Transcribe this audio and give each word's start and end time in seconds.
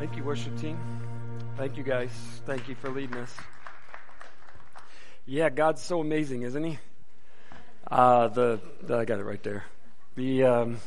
Thank 0.00 0.16
you, 0.16 0.24
worship 0.24 0.58
team. 0.58 0.78
Thank 1.58 1.76
you, 1.76 1.82
guys. 1.82 2.08
Thank 2.46 2.70
you 2.70 2.74
for 2.74 2.88
leading 2.88 3.18
us. 3.18 3.36
Yeah, 5.26 5.50
God's 5.50 5.82
so 5.82 6.00
amazing, 6.00 6.40
isn't 6.40 6.64
He? 6.64 6.78
Uh, 7.90 8.28
the, 8.28 8.60
the 8.80 8.96
I 8.96 9.04
got 9.04 9.20
it 9.20 9.24
right 9.24 9.42
there. 9.42 9.64
The 10.16 10.44
um, 10.44 10.78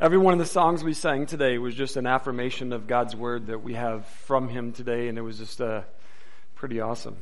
every 0.00 0.18
one 0.18 0.34
of 0.34 0.38
the 0.38 0.46
songs 0.46 0.84
we 0.84 0.94
sang 0.94 1.26
today 1.26 1.58
was 1.58 1.74
just 1.74 1.96
an 1.96 2.06
affirmation 2.06 2.72
of 2.72 2.86
God's 2.86 3.16
word 3.16 3.48
that 3.48 3.64
we 3.64 3.74
have 3.74 4.06
from 4.06 4.48
Him 4.48 4.70
today, 4.70 5.08
and 5.08 5.18
it 5.18 5.22
was 5.22 5.38
just 5.38 5.60
uh, 5.60 5.80
pretty 6.54 6.80
awesome. 6.80 7.16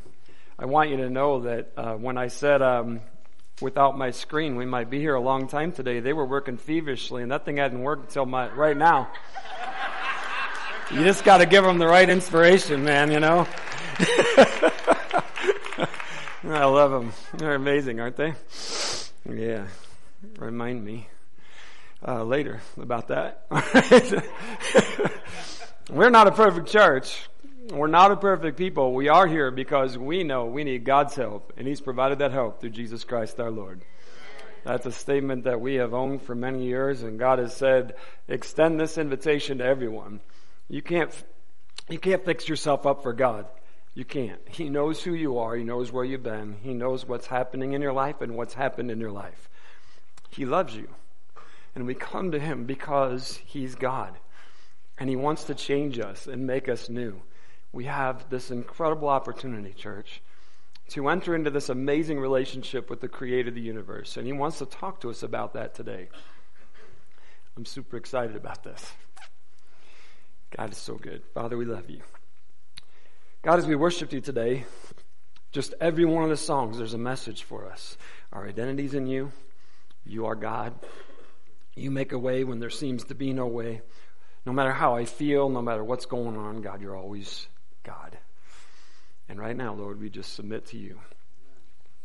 I 0.58 0.66
want 0.66 0.90
you 0.90 0.98
to 0.98 1.08
know 1.08 1.40
that 1.40 1.72
uh, 1.78 1.94
when 1.94 2.18
I 2.18 2.26
said 2.26 2.60
um, 2.60 3.00
without 3.62 3.96
my 3.96 4.10
screen, 4.10 4.56
we 4.56 4.66
might 4.66 4.90
be 4.90 5.00
here 5.00 5.14
a 5.14 5.20
long 5.22 5.48
time 5.48 5.72
today. 5.72 6.00
They 6.00 6.12
were 6.12 6.26
working 6.26 6.58
feverishly, 6.58 7.22
and 7.22 7.32
that 7.32 7.46
thing 7.46 7.56
hadn't 7.56 7.80
worked 7.80 8.08
until 8.08 8.26
my 8.26 8.52
right 8.52 8.76
now. 8.76 9.08
You 10.90 11.02
just 11.02 11.24
got 11.24 11.38
to 11.38 11.46
give 11.46 11.64
them 11.64 11.78
the 11.78 11.86
right 11.86 12.08
inspiration, 12.08 12.84
man. 12.84 13.10
You 13.10 13.20
know. 13.20 13.46
I 16.44 16.64
love 16.64 16.92
them. 16.92 17.12
They're 17.34 17.56
amazing, 17.56 17.98
aren't 17.98 18.16
they? 18.16 18.34
Yeah. 19.28 19.66
Remind 20.38 20.84
me 20.84 21.08
uh, 22.06 22.22
later 22.22 22.60
about 22.80 23.08
that. 23.08 23.46
We're 25.91 26.10
not 26.10 26.28
a 26.28 26.32
perfect 26.32 26.68
church. 26.68 27.28
We're 27.70 27.88
not 27.88 28.12
a 28.12 28.16
perfect 28.16 28.56
people. 28.56 28.94
We 28.94 29.08
are 29.08 29.27
here 29.27 29.50
because 29.50 29.98
we 29.98 30.22
know 30.22 30.46
we 30.46 30.62
need 30.62 30.84
God's 30.84 31.16
help, 31.16 31.52
and 31.56 31.66
He's 31.66 31.80
provided 31.80 32.20
that 32.20 32.30
help 32.30 32.60
through 32.60 32.70
Jesus 32.70 33.02
Christ 33.02 33.41
our 33.41 33.50
Lord. 33.50 33.82
That's 34.64 34.86
a 34.86 34.92
statement 34.92 35.44
that 35.44 35.60
we 35.60 35.77
have 35.77 35.94
owned 35.94 36.22
for 36.22 36.34
many 36.34 36.64
years, 36.64 37.02
and 37.02 37.18
God 37.18 37.41
has 37.41 37.56
said, 37.56 37.94
extend 38.28 38.78
this 38.78 38.98
invitation 38.98 39.58
to 39.58 39.64
everyone. 39.64 40.20
You 40.69 40.83
can't, 40.83 41.11
you 41.88 41.98
can't 41.98 42.25
fix 42.25 42.48
yourself 42.48 42.87
up 42.87 43.02
for 43.02 43.12
God. 43.12 43.47
You 43.95 44.05
can't. 44.05 44.41
He 44.48 44.69
knows 44.69 45.03
who 45.03 45.14
you 45.14 45.39
are. 45.39 45.56
He 45.56 45.64
knows 45.64 45.91
where 45.91 46.05
you've 46.05 46.23
been. 46.23 46.56
He 46.62 46.75
knows 46.75 47.06
what's 47.06 47.27
happening 47.27 47.73
in 47.73 47.81
your 47.81 47.95
life 47.95 48.20
and 48.20 48.36
what's 48.36 48.55
happened 48.55 48.91
in 48.91 49.00
your 49.00 49.12
life. 49.12 49.48
He 50.31 50.45
loves 50.45 50.77
you. 50.77 50.89
And 51.75 51.86
we 51.86 51.95
come 51.95 52.33
to 52.33 52.39
Him 52.39 52.64
because 52.64 53.41
He's 53.47 53.75
God. 53.75 54.19
And 54.98 55.08
He 55.08 55.17
wants 55.17 55.45
to 55.45 55.55
change 55.55 55.98
us 55.98 56.27
and 56.27 56.47
make 56.47 56.69
us 56.69 56.91
new. 56.91 57.23
We 57.73 57.84
have 57.84 58.28
this 58.28 58.51
incredible 58.51 59.08
opportunity, 59.08 59.73
church, 59.73 60.20
to 60.91 61.08
enter 61.08 61.34
into 61.34 61.51
this 61.51 61.69
amazing 61.69 62.19
relationship 62.19 62.91
with 62.91 63.01
the 63.01 63.08
creator 63.08 63.48
of 63.48 63.55
the 63.55 63.61
universe. 63.61 64.17
And 64.17 64.27
He 64.27 64.33
wants 64.33 64.58
to 64.58 64.67
talk 64.67 65.01
to 65.01 65.11
us 65.11 65.23
about 65.23 65.55
that 65.55 65.75
today. 65.75 66.08
I'm 67.56 67.64
super 67.64 67.97
excited 67.97 68.36
about 68.36 68.62
this. 68.62 68.92
God 70.55 70.72
is 70.72 70.78
so 70.78 70.94
good. 70.94 71.22
Father, 71.34 71.56
we 71.56 71.64
love 71.64 71.91
you. 71.91 72.00
God, 73.42 73.58
as 73.58 73.66
we 73.66 73.75
worship 73.75 74.12
you 74.12 74.20
today, 74.20 74.64
just 75.52 75.75
every 75.80 76.05
one 76.05 76.25
of 76.25 76.30
the 76.30 76.36
songs, 76.36 76.78
there's 76.78 76.94
a 76.94 76.98
message 76.98 77.42
for 77.42 77.66
us. 77.66 77.97
Our 78.33 78.47
identity's 78.47 78.94
in 78.94 79.06
you. 79.06 79.33
You 80.05 80.27
are 80.27 80.34
God. 80.34 80.74
You 81.74 81.91
make 81.91 82.12
a 82.12 82.19
way 82.19 82.44
when 82.44 82.58
there 82.58 82.70
seems 82.70 83.05
to 83.05 83.14
be 83.14 83.33
no 83.33 83.47
way. 83.47 83.83
No 84.44 84.52
matter 84.52 84.72
how 84.72 84.94
I 84.94 85.05
feel, 85.05 85.48
no 85.48 85.62
matter 85.62 85.83
what's 85.83 86.06
going 86.06 86.36
on, 86.36 86.62
God, 86.62 86.80
you're 86.80 86.97
always 86.97 87.48
God. 87.83 88.17
And 89.28 89.41
right 89.41 89.56
now, 89.56 89.74
Lord, 89.74 90.00
we 90.00 90.08
just 90.08 90.34
submit 90.34 90.67
to 90.67 90.78
you. 90.78 91.00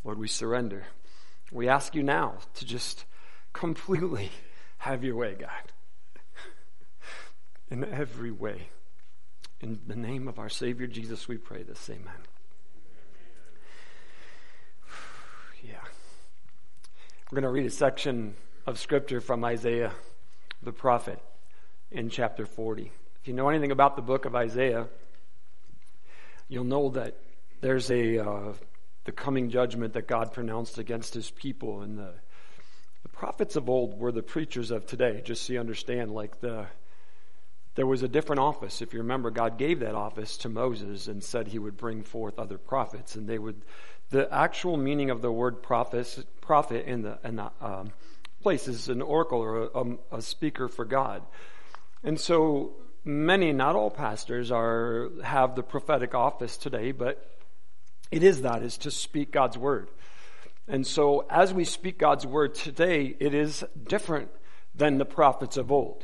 Lord, 0.04 0.18
we 0.18 0.28
surrender. 0.28 0.86
We 1.52 1.70
ask 1.70 1.94
you 1.94 2.02
now 2.02 2.38
to 2.56 2.66
just 2.66 3.06
completely 3.54 4.32
have 4.80 5.04
your 5.04 5.16
way, 5.16 5.36
God 5.36 5.71
in 7.72 7.86
every 7.86 8.32
way. 8.32 8.68
In 9.62 9.80
the 9.88 9.96
name 9.96 10.28
of 10.28 10.38
our 10.38 10.50
Savior 10.50 10.88
Jesus, 10.88 11.28
we 11.28 11.38
pray 11.38 11.64
this. 11.64 11.90
Amen. 11.90 12.06
Yeah. 15.64 15.76
We're 17.30 17.36
going 17.36 17.44
to 17.44 17.50
read 17.50 17.68
a 17.68 17.70
section 17.70 18.34
of 18.66 18.80
Scripture 18.80 19.22
from 19.22 19.44
Isaiah 19.46 19.92
the 20.64 20.72
prophet 20.72 21.20
in 21.92 22.10
chapter 22.10 22.48
40. 22.48 22.92
If 23.22 23.28
you 23.28 23.36
know 23.36 23.50
anything 23.50 23.72
about 23.72 23.96
the 23.96 24.02
book 24.02 24.26
of 24.26 24.36
Isaiah, 24.36 24.88
you'll 26.50 26.64
know 26.64 26.90
that 26.90 27.16
there's 27.62 27.92
a 27.92 28.18
uh, 28.18 28.54
the 29.06 29.12
coming 29.12 29.50
judgment 29.50 29.94
that 29.94 30.08
God 30.08 30.34
pronounced 30.34 30.80
against 30.80 31.14
his 31.14 31.30
people 31.30 31.82
and 31.82 31.98
the 31.98 32.14
the 33.04 33.10
prophets 33.10 33.56
of 33.56 33.70
old 33.70 34.00
were 34.00 34.12
the 34.12 34.24
preachers 34.24 34.72
of 34.72 34.86
today 34.86 35.22
just 35.24 35.44
so 35.44 35.54
you 35.54 35.60
understand 35.60 36.12
like 36.12 36.40
the 36.42 36.66
there 37.76 37.86
was 37.88 38.04
a 38.04 38.08
different 38.08 38.42
office. 38.42 38.82
If 38.82 38.94
you 38.94 39.00
remember, 39.00 39.32
God 39.32 39.58
gave 39.58 39.80
that 39.80 39.96
office 39.96 40.38
to 40.38 40.50
Moses 40.50 41.08
and 41.08 41.24
said 41.24 41.48
he 41.48 41.60
would 41.60 41.78
bring 41.78 42.04
forth 42.04 42.38
other 42.38 42.58
prophets, 42.58 43.16
and 43.16 43.28
they 43.28 43.40
would. 43.40 43.62
The 44.10 44.32
actual 44.34 44.76
meaning 44.76 45.10
of 45.10 45.22
the 45.22 45.32
word 45.32 45.64
prophet, 45.64 46.26
prophet 46.42 46.86
in 46.86 47.04
the, 47.04 47.18
in 47.24 47.38
the 47.38 47.50
um, 47.62 47.94
place 48.42 48.68
is 48.68 48.90
an 48.90 49.02
oracle 49.02 49.40
or 49.40 49.70
a, 49.74 50.18
a 50.18 50.22
speaker 50.22 50.68
for 50.68 50.84
God, 50.84 51.24
and 52.04 52.20
so 52.20 52.74
many, 53.04 53.52
not 53.54 53.76
all 53.76 53.90
pastors, 53.90 54.52
are 54.52 55.10
have 55.24 55.56
the 55.56 55.64
prophetic 55.64 56.14
office 56.14 56.58
today, 56.58 56.92
but 56.92 57.26
it 58.12 58.24
is 58.24 58.42
that 58.42 58.64
is 58.64 58.78
to 58.80 58.92
speak 58.92 59.32
God's 59.32 59.58
word. 59.58 59.90
And 60.68 60.86
so, 60.86 61.26
as 61.30 61.54
we 61.54 61.64
speak 61.64 61.98
God's 61.98 62.26
word 62.26 62.56
today, 62.56 63.16
it 63.20 63.34
is 63.34 63.64
different 63.88 64.30
than 64.76 64.98
the 64.98 65.06
prophets 65.06 65.58
of 65.58 65.72
old. 65.72 66.04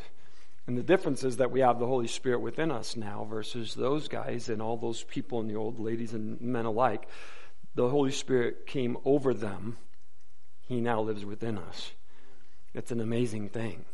And 0.68 0.78
the 0.78 0.84
difference 0.84 1.24
is 1.24 1.38
that 1.38 1.52
we 1.52 1.62
have 1.62 1.80
the 1.80 1.88
Holy 1.88 2.08
Spirit 2.08 2.42
within 2.42 2.72
us 2.72 2.98
now 2.98 3.26
versus 3.30 3.74
those 3.74 4.10
guys 4.10 4.50
and 4.50 4.62
all 4.62 4.76
those 4.76 5.04
people 5.04 5.40
in 5.40 5.48
the 5.48 5.56
old, 5.56 5.80
ladies 5.80 6.14
and 6.14 6.40
men 6.42 6.66
alike. 6.66 7.08
The 7.76 7.88
Holy 7.88 8.12
Spirit 8.12 8.68
came 8.68 8.98
over 9.06 9.34
them. 9.34 9.78
He 10.68 10.82
now 10.82 11.00
lives 11.00 11.24
within 11.24 11.58
us. 11.58 11.92
It's 12.74 12.92
an 12.92 13.00
amazing 13.00 13.48
thing. 13.50 13.86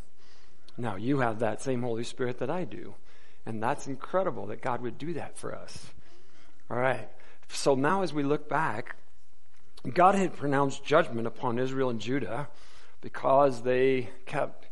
Now, 0.76 0.96
you 0.96 1.20
have 1.20 1.40
that 1.40 1.62
same 1.62 1.84
Holy 1.84 2.04
Spirit 2.04 2.40
that 2.40 2.50
I 2.50 2.64
do. 2.64 2.96
And 3.46 3.62
that's 3.62 3.86
incredible 3.86 4.48
that 4.48 4.62
God 4.62 4.82
would 4.82 4.98
do 4.98 5.14
that 5.14 5.38
for 5.38 5.54
us. 5.54 5.86
All 6.72 6.78
right. 6.78 7.08
So 7.50 7.76
now, 7.76 8.02
as 8.02 8.14
we 8.14 8.24
look 8.24 8.50
back, 8.50 8.96
God 9.94 10.16
had 10.16 10.36
pronounced 10.36 10.84
judgment 10.84 11.28
upon 11.28 11.60
Israel 11.60 11.90
and 11.90 12.00
Judah 12.00 12.48
because 13.02 13.62
they 13.62 14.10
kept 14.26 14.63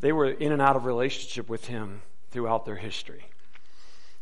they 0.00 0.12
were 0.12 0.30
in 0.30 0.52
and 0.52 0.62
out 0.62 0.76
of 0.76 0.84
relationship 0.84 1.48
with 1.48 1.66
him 1.66 2.02
throughout 2.30 2.64
their 2.64 2.76
history. 2.76 3.28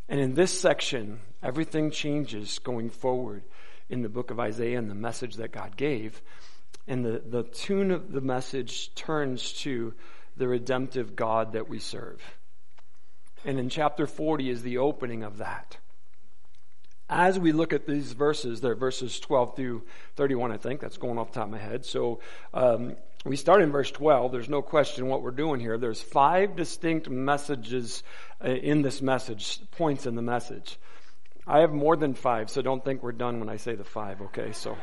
And 0.09 0.21
in 0.21 0.35
this 0.35 0.59
section, 0.59 1.21
everything 1.43 1.91
changes 1.91 2.59
going 2.59 2.91
forward 2.91 3.43
in 3.89 4.03
the 4.03 4.09
book 4.09 4.31
of 4.31 4.39
Isaiah 4.39 4.79
and 4.79 4.91
the 4.91 4.95
message 4.95 5.37
that 5.37 5.53
God 5.53 5.77
gave. 5.77 6.23
And 6.87 7.05
the, 7.05 7.23
the 7.25 7.43
tune 7.45 7.91
of 7.91 8.13
the 8.13 8.21
message 8.21 8.95
turns 8.95 9.53
to 9.63 9.95
the 10.37 10.49
redemptive 10.49 11.15
God 11.15 11.53
that 11.53 11.69
we 11.69 11.79
serve. 11.79 12.21
And 13.45 13.59
in 13.59 13.69
chapter 13.69 14.07
40 14.07 14.51
is 14.51 14.63
the 14.63 14.79
opening 14.79 15.23
of 15.23 15.39
that. 15.39 15.77
As 17.09 17.39
we 17.39 17.53
look 17.53 17.73
at 17.73 17.87
these 17.87 18.13
verses, 18.13 18.61
they're 18.61 18.75
verses 18.75 19.21
12 19.21 19.57
through 19.57 19.83
31, 20.17 20.53
I 20.53 20.57
think. 20.57 20.81
That's 20.81 20.97
going 20.97 21.19
off 21.19 21.33
the 21.33 21.41
top 21.41 21.47
of 21.47 21.53
my 21.53 21.59
head. 21.59 21.85
So 21.85 22.21
um, 22.55 22.97
we 23.25 23.37
start 23.37 23.63
in 23.63 23.71
verse 23.71 23.91
12. 23.91 24.33
There's 24.33 24.49
no 24.49 24.63
question 24.63 25.07
what 25.07 25.23
we're 25.23 25.31
doing 25.31 25.61
here. 25.61 25.79
There's 25.79 26.01
five 26.01 26.57
distinct 26.57 27.09
messages 27.09 28.03
uh, 28.45 28.49
in 28.49 28.83
this 28.83 29.01
message, 29.01 29.61
points 29.73 30.07
in 30.07 30.17
the 30.17 30.23
message. 30.23 30.79
I 31.47 31.61
have 31.61 31.73
more 31.73 31.97
than 31.97 32.15
five, 32.15 32.51
so 32.51 32.63
don't 32.63 32.85
think 32.85 33.03
we're 33.03 33.13
done 33.13 33.41
when 33.41 33.49
I 33.49 33.57
say 33.57 33.75
the 33.75 33.85
five, 33.85 34.21
okay? 34.23 34.53
So 34.53 34.77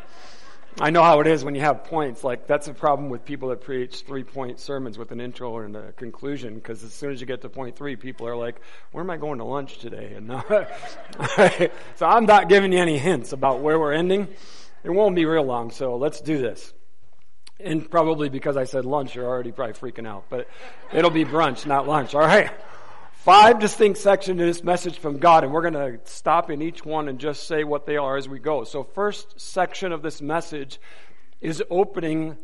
I 0.80 0.90
know 0.90 1.04
how 1.04 1.20
it 1.20 1.28
is 1.28 1.44
when 1.44 1.56
you 1.56 1.62
have 1.62 1.84
points. 1.84 2.24
Like, 2.24 2.48
that's 2.48 2.68
a 2.70 2.74
problem 2.74 3.10
with 3.10 3.26
people 3.26 3.50
that 3.50 3.62
preach 3.62 4.02
three 4.02 4.24
point 4.24 4.60
sermons 4.60 4.98
with 4.98 5.12
an 5.12 5.20
intro 5.20 5.58
and 5.60 5.76
a 5.76 5.92
conclusion, 5.94 6.56
because 6.56 6.84
as 6.84 6.94
soon 6.94 7.12
as 7.12 7.20
you 7.20 7.28
get 7.28 7.42
to 7.42 7.50
point 7.50 7.76
three, 7.76 7.98
people 7.98 8.28
are 8.28 8.36
like, 8.36 8.62
where 8.92 9.04
am 9.04 9.10
I 9.10 9.18
going 9.18 9.40
to 9.40 9.46
lunch 9.46 9.80
today? 9.80 10.14
And 10.16 10.30
so 11.96 12.06
I'm 12.06 12.26
not 12.26 12.48
giving 12.48 12.72
you 12.72 12.80
any 12.80 12.98
hints 12.98 13.34
about 13.34 13.60
where 13.60 13.78
we're 13.78 13.94
ending. 13.94 14.30
It 14.84 14.92
won't 14.92 15.16
be 15.16 15.26
real 15.26 15.44
long, 15.44 15.72
so 15.72 15.98
let's 15.98 16.22
do 16.22 16.38
this. 16.38 16.74
And 17.60 17.90
probably 17.90 18.30
because 18.30 18.56
I 18.56 18.64
said 18.64 18.86
lunch, 18.86 19.16
you're 19.16 19.28
already 19.28 19.52
probably 19.52 19.74
freaking 19.74 20.08
out. 20.08 20.26
But 20.30 20.48
it'll 20.94 21.12
be 21.12 21.26
brunch, 21.26 21.66
not 21.66 21.88
lunch. 21.88 22.16
All 22.16 22.22
right. 22.22 22.52
Five 23.12 23.60
distinct 23.60 24.00
sections 24.00 24.40
in 24.40 24.48
this 24.48 24.64
message 24.64 24.98
from 24.98 25.18
God, 25.18 25.44
and 25.44 25.52
we're 25.52 25.70
going 25.70 25.74
to 25.74 26.00
stop 26.06 26.50
in 26.50 26.62
each 26.62 26.86
one 26.86 27.10
and 27.10 27.20
just 27.20 27.48
say 27.48 27.66
what 27.66 27.86
they 27.86 27.98
are 27.98 28.16
as 28.16 28.30
we 28.30 28.40
go. 28.40 28.64
So, 28.64 28.84
first 28.84 29.42
section 29.42 29.92
of 29.92 30.02
this 30.02 30.22
message 30.22 30.80
is 31.42 31.62
opening 31.70 32.38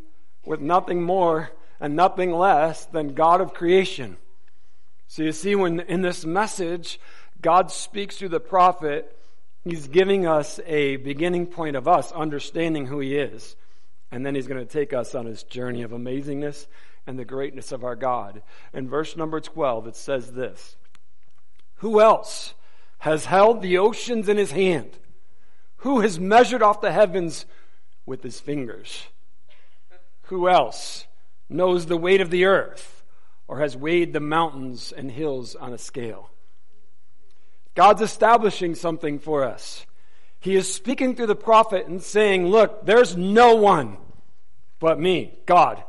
with 0.46 0.60
nothing 0.60 1.02
more 1.02 1.50
and 1.80 1.96
nothing 1.96 2.34
less 2.34 2.86
than 2.88 3.14
God 3.14 3.40
of 3.40 3.54
creation. 3.54 4.18
So, 5.08 5.24
you 5.24 5.32
see, 5.32 5.56
when 5.56 5.80
in 5.80 6.02
this 6.02 6.26
message, 6.26 7.00
God 7.42 7.72
speaks 7.72 8.18
through 8.18 8.30
the 8.30 8.42
prophet, 8.42 9.18
He's 9.64 9.88
giving 9.88 10.28
us 10.28 10.60
a 10.66 10.98
beginning 10.98 11.48
point 11.48 11.78
of 11.78 11.88
us 11.88 12.12
understanding 12.12 12.86
who 12.88 13.00
He 13.00 13.16
is. 13.16 13.56
And 14.12 14.26
then 14.26 14.36
he's 14.36 14.48
going 14.48 14.66
to 14.66 14.72
take 14.72 14.94
us 14.94 15.16
on 15.16 15.26
his 15.26 15.44
journey 15.44 15.82
of 15.82 15.92
amazingness 15.92 16.68
and 17.08 17.20
the 17.20 17.26
greatness 17.26 17.72
of 17.72 17.84
our 17.84 17.96
God. 17.96 18.42
In 18.74 18.88
verse 18.88 19.16
number 19.16 19.40
12, 19.40 19.88
it 19.88 19.96
says 19.96 20.32
this 20.32 20.76
Who 21.76 22.00
else 22.00 22.54
has 23.00 23.26
held 23.26 23.62
the 23.62 23.78
oceans 23.78 24.30
in 24.30 24.38
his 24.38 24.52
hand? 24.52 24.98
Who 25.78 26.00
has 26.00 26.20
measured 26.20 26.64
off 26.64 26.82
the 26.82 26.92
heavens 26.92 27.46
with 28.06 28.24
his 28.24 28.40
fingers? 28.40 29.04
Who 30.24 30.50
else 30.50 31.06
knows 31.50 31.86
the 31.86 31.98
weight 31.98 32.22
of 32.22 32.32
the 32.32 32.46
earth 32.46 33.04
or 33.48 33.60
has 33.60 33.78
weighed 33.78 34.14
the 34.14 34.20
mountains 34.20 34.92
and 34.92 35.12
hills 35.12 35.56
on 35.56 35.74
a 35.74 35.78
scale? 35.78 36.32
God's 37.76 38.02
establishing 38.02 38.74
something 38.74 39.20
for 39.20 39.44
us. 39.44 39.86
He 40.46 40.56
is 40.56 40.72
speaking 40.72 41.16
through 41.16 41.26
the 41.26 41.36
prophet 41.36 41.88
and 41.88 42.04
saying, 42.04 42.46
look, 42.46 42.86
there's 42.86 43.18
no 43.18 43.56
one 43.56 43.98
but 44.80 45.00
me, 45.00 45.34
God. 45.48 45.84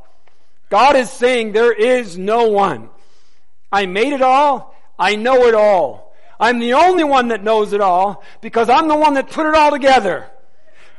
God 0.71 0.97
is 0.97 1.11
saying 1.11 1.53
there 1.53 1.75
is 1.75 2.17
no 2.17 2.49
one. 2.49 2.89
I 3.71 3.85
made 3.85 4.15
it 4.15 4.23
all. 4.23 4.75
I 4.99 5.17
know 5.17 5.45
it 5.45 5.55
all. 5.55 6.17
I'm 6.41 6.59
the 6.59 6.73
only 6.73 7.05
one 7.05 7.29
that 7.29 7.45
knows 7.45 7.75
it 7.75 7.83
all 7.83 8.25
because 8.41 8.71
I'm 8.71 8.89
the 8.89 8.97
one 8.97 9.13
that 9.13 9.31
put 9.31 9.45
it 9.45 9.55
all 9.55 9.73
together. 9.73 10.27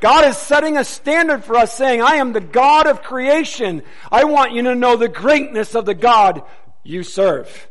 God 0.02 0.26
is 0.26 0.38
setting 0.38 0.78
a 0.78 0.84
standard 0.84 1.44
for 1.44 1.56
us 1.56 1.74
saying, 1.74 2.00
I 2.00 2.18
am 2.18 2.34
the 2.34 2.42
God 2.42 2.86
of 2.86 3.02
creation. 3.02 3.82
I 4.12 4.26
want 4.26 4.54
you 4.54 4.62
to 4.62 4.76
know 4.76 4.98
the 4.98 5.10
greatness 5.10 5.74
of 5.74 5.88
the 5.88 5.96
God 5.96 6.44
you 6.84 7.02
serve. 7.02 7.68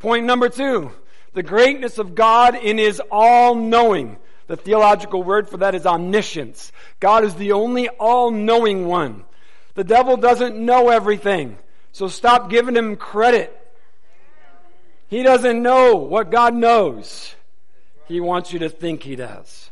Point 0.00 0.26
number 0.26 0.48
two. 0.48 0.90
The 1.34 1.44
greatness 1.44 1.98
of 1.98 2.16
God 2.16 2.56
in 2.56 2.78
His 2.78 3.00
all-knowing. 3.12 4.16
The 4.46 4.56
theological 4.56 5.22
word 5.22 5.48
for 5.48 5.58
that 5.58 5.74
is 5.74 5.86
omniscience. 5.86 6.72
God 7.00 7.24
is 7.24 7.34
the 7.34 7.52
only 7.52 7.88
all-knowing 7.88 8.86
one. 8.86 9.24
The 9.74 9.84
devil 9.84 10.16
doesn't 10.16 10.56
know 10.56 10.88
everything. 10.90 11.58
So 11.92 12.08
stop 12.08 12.50
giving 12.50 12.76
him 12.76 12.96
credit. 12.96 13.56
He 15.08 15.22
doesn't 15.22 15.62
know 15.62 15.96
what 15.96 16.30
God 16.30 16.54
knows. 16.54 17.34
He 18.06 18.20
wants 18.20 18.52
you 18.52 18.60
to 18.60 18.68
think 18.68 19.02
he 19.02 19.16
does. 19.16 19.70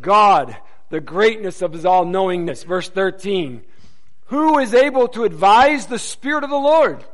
God, 0.00 0.56
the 0.90 1.00
greatness 1.00 1.62
of 1.62 1.72
his 1.72 1.84
all 1.84 2.04
knowingness. 2.04 2.62
Verse 2.64 2.88
13. 2.88 3.62
Who 4.26 4.58
is 4.58 4.74
able 4.74 5.08
to 5.08 5.24
advise 5.24 5.86
the 5.86 5.98
Spirit 5.98 6.44
of 6.44 6.50
the 6.50 6.56
Lord? 6.56 7.04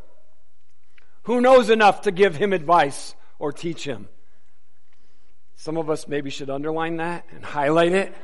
Who 1.24 1.40
knows 1.40 1.68
enough 1.68 2.02
to 2.02 2.10
give 2.10 2.36
him 2.36 2.52
advice 2.52 3.14
or 3.38 3.52
teach 3.52 3.84
him? 3.84 4.08
Some 5.60 5.76
of 5.76 5.90
us 5.90 6.06
maybe 6.06 6.30
should 6.30 6.50
underline 6.50 6.98
that 6.98 7.24
and 7.32 7.44
highlight 7.44 7.90
it. 7.90 8.14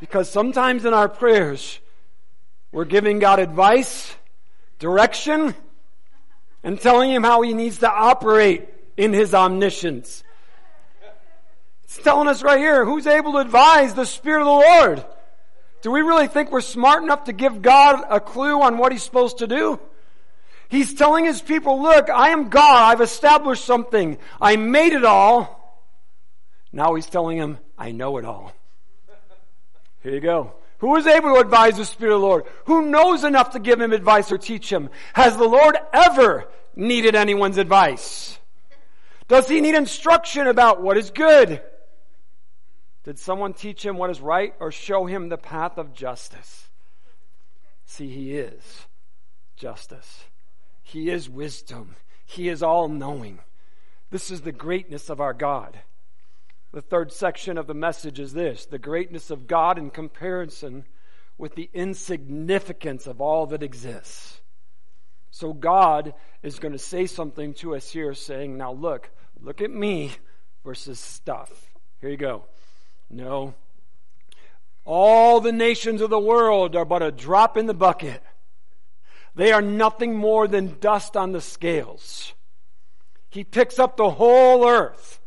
Because 0.00 0.30
sometimes 0.30 0.86
in 0.86 0.94
our 0.94 1.10
prayers, 1.10 1.78
we're 2.72 2.86
giving 2.86 3.18
God 3.18 3.38
advice, 3.38 4.16
direction, 4.78 5.54
and 6.62 6.80
telling 6.80 7.10
him 7.10 7.22
how 7.22 7.42
he 7.42 7.52
needs 7.52 7.80
to 7.80 7.90
operate 7.90 8.66
in 8.96 9.12
his 9.12 9.34
omniscience. 9.34 10.24
It's 11.82 11.98
telling 11.98 12.28
us 12.28 12.42
right 12.42 12.58
here 12.58 12.86
who's 12.86 13.06
able 13.06 13.32
to 13.32 13.38
advise 13.38 13.92
the 13.92 14.06
Spirit 14.06 14.40
of 14.40 14.46
the 14.46 14.50
Lord. 14.50 15.04
Do 15.82 15.90
we 15.90 16.00
really 16.00 16.28
think 16.28 16.50
we're 16.50 16.62
smart 16.62 17.02
enough 17.02 17.24
to 17.24 17.34
give 17.34 17.60
God 17.60 18.06
a 18.08 18.20
clue 18.20 18.62
on 18.62 18.78
what 18.78 18.90
he's 18.90 19.02
supposed 19.02 19.38
to 19.38 19.46
do? 19.46 19.78
He's 20.70 20.94
telling 20.94 21.26
his 21.26 21.42
people, 21.42 21.82
look, 21.82 22.08
I 22.08 22.30
am 22.30 22.48
God. 22.48 22.92
I've 22.92 23.02
established 23.02 23.66
something. 23.66 24.16
I 24.40 24.56
made 24.56 24.94
it 24.94 25.04
all. 25.04 25.60
Now 26.74 26.96
he's 26.96 27.06
telling 27.06 27.38
him, 27.38 27.58
I 27.78 27.92
know 27.92 28.18
it 28.18 28.24
all. 28.24 28.52
Here 30.02 30.12
you 30.12 30.20
go. 30.20 30.54
Who 30.78 30.96
is 30.96 31.06
able 31.06 31.32
to 31.32 31.40
advise 31.40 31.76
the 31.76 31.84
Spirit 31.84 32.14
of 32.14 32.20
the 32.20 32.26
Lord? 32.26 32.44
Who 32.66 32.90
knows 32.90 33.22
enough 33.22 33.50
to 33.50 33.60
give 33.60 33.80
him 33.80 33.92
advice 33.92 34.32
or 34.32 34.38
teach 34.38 34.72
him? 34.72 34.90
Has 35.12 35.36
the 35.36 35.46
Lord 35.46 35.78
ever 35.92 36.50
needed 36.74 37.14
anyone's 37.14 37.58
advice? 37.58 38.40
Does 39.28 39.48
he 39.48 39.60
need 39.60 39.76
instruction 39.76 40.48
about 40.48 40.82
what 40.82 40.98
is 40.98 41.10
good? 41.10 41.62
Did 43.04 43.20
someone 43.20 43.54
teach 43.54 43.86
him 43.86 43.96
what 43.96 44.10
is 44.10 44.20
right 44.20 44.52
or 44.58 44.72
show 44.72 45.06
him 45.06 45.28
the 45.28 45.38
path 45.38 45.78
of 45.78 45.94
justice? 45.94 46.68
See, 47.86 48.08
he 48.08 48.36
is 48.36 48.86
justice. 49.54 50.24
He 50.82 51.08
is 51.08 51.30
wisdom. 51.30 51.94
He 52.26 52.48
is 52.48 52.64
all 52.64 52.88
knowing. 52.88 53.38
This 54.10 54.32
is 54.32 54.40
the 54.40 54.52
greatness 54.52 55.08
of 55.08 55.20
our 55.20 55.32
God. 55.32 55.78
The 56.74 56.82
third 56.82 57.12
section 57.12 57.56
of 57.56 57.68
the 57.68 57.74
message 57.74 58.18
is 58.18 58.32
this 58.32 58.66
the 58.66 58.80
greatness 58.80 59.30
of 59.30 59.46
God 59.46 59.78
in 59.78 59.90
comparison 59.90 60.84
with 61.38 61.54
the 61.54 61.70
insignificance 61.72 63.06
of 63.06 63.20
all 63.20 63.46
that 63.46 63.62
exists. 63.62 64.40
So 65.30 65.52
God 65.52 66.14
is 66.42 66.58
going 66.58 66.72
to 66.72 66.78
say 66.78 67.06
something 67.06 67.54
to 67.54 67.76
us 67.76 67.90
here, 67.90 68.12
saying, 68.12 68.56
Now 68.56 68.72
look, 68.72 69.10
look 69.40 69.62
at 69.62 69.70
me 69.70 70.14
versus 70.64 70.98
stuff. 70.98 71.48
Here 72.00 72.10
you 72.10 72.16
go. 72.16 72.46
No. 73.08 73.54
All 74.84 75.40
the 75.40 75.52
nations 75.52 76.00
of 76.00 76.10
the 76.10 76.18
world 76.18 76.74
are 76.74 76.84
but 76.84 77.04
a 77.04 77.12
drop 77.12 77.56
in 77.56 77.66
the 77.66 77.72
bucket. 77.72 78.20
They 79.36 79.52
are 79.52 79.62
nothing 79.62 80.16
more 80.16 80.48
than 80.48 80.80
dust 80.80 81.16
on 81.16 81.30
the 81.30 81.40
scales. 81.40 82.34
He 83.30 83.44
picks 83.44 83.78
up 83.78 83.96
the 83.96 84.10
whole 84.10 84.66
earth 84.66 85.20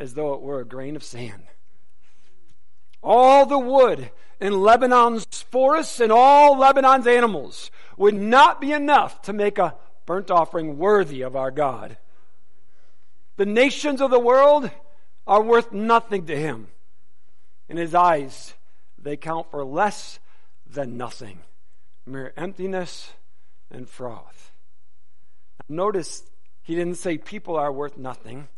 as 0.00 0.14
though 0.14 0.34
it 0.34 0.40
were 0.40 0.60
a 0.60 0.66
grain 0.66 0.96
of 0.96 1.04
sand. 1.04 1.44
All 3.02 3.46
the 3.46 3.58
wood 3.58 4.10
in 4.40 4.62
Lebanon's 4.62 5.26
forests 5.50 6.00
and 6.00 6.10
all 6.10 6.58
Lebanon's 6.58 7.06
animals 7.06 7.70
would 7.96 8.14
not 8.14 8.60
be 8.60 8.72
enough 8.72 9.22
to 9.22 9.32
make 9.32 9.58
a 9.58 9.76
burnt 10.06 10.30
offering 10.30 10.78
worthy 10.78 11.20
of 11.22 11.36
our 11.36 11.50
God. 11.50 11.98
The 13.36 13.46
nations 13.46 14.00
of 14.00 14.10
the 14.10 14.18
world 14.18 14.70
are 15.26 15.42
worth 15.42 15.70
nothing 15.70 16.26
to 16.26 16.36
him. 16.36 16.68
In 17.68 17.76
his 17.76 17.94
eyes, 17.94 18.54
they 18.98 19.16
count 19.16 19.50
for 19.50 19.64
less 19.64 20.18
than 20.66 20.96
nothing 20.96 21.40
mere 22.06 22.32
emptiness 22.36 23.12
and 23.70 23.88
froth. 23.88 24.52
Notice 25.68 26.24
he 26.62 26.74
didn't 26.74 26.96
say 26.96 27.18
people 27.18 27.56
are 27.56 27.70
worth 27.70 27.96
nothing, 27.96 28.48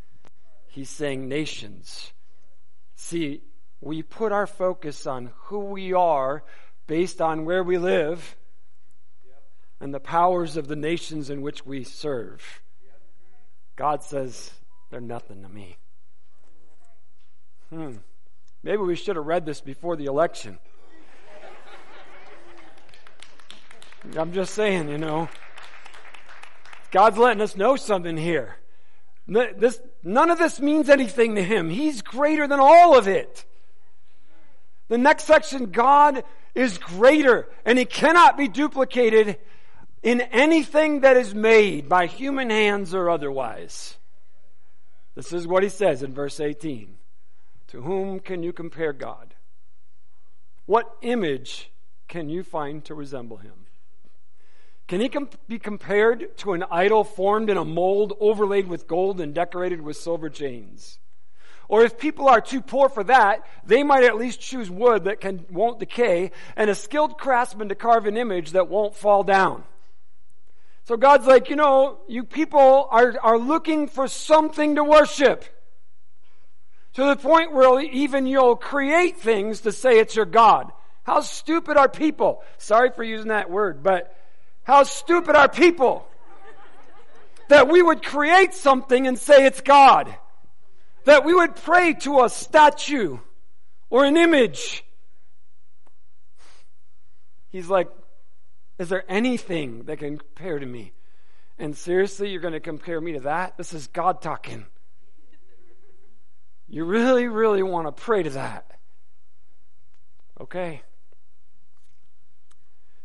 he's 0.72 0.88
saying 0.88 1.28
nations. 1.28 2.12
See, 2.96 3.42
we 3.80 4.02
put 4.02 4.32
our 4.32 4.46
focus 4.46 5.06
on 5.06 5.30
who 5.44 5.66
we 5.66 5.92
are 5.92 6.44
based 6.86 7.20
on 7.20 7.44
where 7.44 7.62
we 7.62 7.76
live 7.76 8.36
and 9.80 9.92
the 9.92 10.00
powers 10.00 10.56
of 10.56 10.68
the 10.68 10.76
nations 10.76 11.28
in 11.28 11.42
which 11.42 11.66
we 11.66 11.84
serve. 11.84 12.62
God 13.76 14.02
says, 14.02 14.50
they're 14.90 15.00
nothing 15.00 15.42
to 15.42 15.48
me. 15.48 15.76
Hmm. 17.68 17.96
Maybe 18.62 18.78
we 18.78 18.96
should 18.96 19.16
have 19.16 19.26
read 19.26 19.44
this 19.44 19.60
before 19.60 19.96
the 19.96 20.06
election. 20.06 20.58
I'm 24.16 24.32
just 24.32 24.54
saying, 24.54 24.88
you 24.88 24.98
know. 24.98 25.28
God's 26.90 27.18
letting 27.18 27.42
us 27.42 27.56
know 27.56 27.76
something 27.76 28.16
here. 28.16 28.56
This, 29.26 29.80
none 30.02 30.30
of 30.30 30.38
this 30.38 30.60
means 30.60 30.88
anything 30.88 31.34
to 31.34 31.42
him. 31.42 31.70
He's 31.70 32.02
greater 32.02 32.46
than 32.46 32.60
all 32.60 32.96
of 32.96 33.08
it. 33.08 33.44
The 34.88 34.98
next 34.98 35.24
section, 35.24 35.70
God 35.70 36.24
is 36.54 36.78
greater 36.78 37.48
and 37.64 37.78
he 37.78 37.84
cannot 37.84 38.36
be 38.36 38.48
duplicated 38.48 39.38
in 40.02 40.20
anything 40.20 41.00
that 41.00 41.16
is 41.16 41.34
made 41.34 41.88
by 41.88 42.06
human 42.06 42.50
hands 42.50 42.94
or 42.94 43.08
otherwise. 43.08 43.96
This 45.14 45.32
is 45.32 45.46
what 45.46 45.62
he 45.62 45.68
says 45.68 46.02
in 46.02 46.12
verse 46.12 46.40
18. 46.40 46.96
To 47.68 47.82
whom 47.82 48.20
can 48.20 48.42
you 48.42 48.52
compare 48.52 48.92
God? 48.92 49.34
What 50.66 50.94
image 51.02 51.70
can 52.08 52.28
you 52.28 52.42
find 52.42 52.84
to 52.84 52.94
resemble 52.94 53.38
him? 53.38 53.61
Can 54.92 55.00
he 55.00 55.10
be 55.48 55.58
compared 55.58 56.36
to 56.36 56.52
an 56.52 56.64
idol 56.70 57.02
formed 57.02 57.48
in 57.48 57.56
a 57.56 57.64
mold 57.64 58.12
overlaid 58.20 58.68
with 58.68 58.86
gold 58.86 59.22
and 59.22 59.32
decorated 59.32 59.80
with 59.80 59.96
silver 59.96 60.28
chains? 60.28 60.98
Or 61.66 61.82
if 61.82 61.96
people 61.96 62.28
are 62.28 62.42
too 62.42 62.60
poor 62.60 62.90
for 62.90 63.02
that, 63.04 63.46
they 63.64 63.84
might 63.84 64.04
at 64.04 64.18
least 64.18 64.42
choose 64.42 64.70
wood 64.70 65.04
that 65.04 65.18
can, 65.18 65.46
won't 65.48 65.80
decay 65.80 66.30
and 66.56 66.68
a 66.68 66.74
skilled 66.74 67.16
craftsman 67.16 67.70
to 67.70 67.74
carve 67.74 68.04
an 68.04 68.18
image 68.18 68.50
that 68.50 68.68
won't 68.68 68.94
fall 68.94 69.22
down. 69.22 69.64
So 70.84 70.98
God's 70.98 71.26
like, 71.26 71.48
you 71.48 71.56
know, 71.56 72.00
you 72.06 72.22
people 72.22 72.86
are, 72.90 73.14
are 73.22 73.38
looking 73.38 73.88
for 73.88 74.06
something 74.08 74.74
to 74.74 74.84
worship. 74.84 75.42
To 76.96 77.04
the 77.06 77.16
point 77.16 77.54
where 77.54 77.80
even 77.80 78.26
you'll 78.26 78.56
create 78.56 79.16
things 79.16 79.62
to 79.62 79.72
say 79.72 80.00
it's 80.00 80.16
your 80.16 80.26
God. 80.26 80.70
How 81.04 81.22
stupid 81.22 81.78
are 81.78 81.88
people? 81.88 82.42
Sorry 82.58 82.90
for 82.90 83.02
using 83.02 83.28
that 83.28 83.48
word, 83.48 83.82
but 83.82 84.14
how 84.64 84.84
stupid 84.84 85.36
are 85.36 85.48
people 85.48 86.06
that 87.48 87.68
we 87.68 87.82
would 87.82 88.02
create 88.02 88.54
something 88.54 89.06
and 89.06 89.18
say 89.18 89.46
it's 89.46 89.60
God? 89.60 90.14
That 91.04 91.24
we 91.24 91.34
would 91.34 91.56
pray 91.56 91.94
to 91.94 92.22
a 92.22 92.28
statue 92.28 93.18
or 93.90 94.04
an 94.04 94.16
image. 94.16 94.84
He's 97.50 97.68
like, 97.68 97.90
is 98.78 98.88
there 98.88 99.04
anything 99.08 99.84
that 99.84 99.98
can 99.98 100.18
compare 100.18 100.58
to 100.58 100.66
me? 100.66 100.92
And 101.58 101.76
seriously, 101.76 102.30
you're 102.30 102.40
going 102.40 102.54
to 102.54 102.60
compare 102.60 103.00
me 103.00 103.12
to 103.12 103.20
that? 103.20 103.56
This 103.56 103.74
is 103.74 103.86
God 103.88 104.22
talking. 104.22 104.66
You 106.68 106.84
really, 106.84 107.28
really 107.28 107.62
want 107.62 107.86
to 107.86 107.92
pray 107.92 108.22
to 108.22 108.30
that. 108.30 108.78
Okay. 110.40 110.82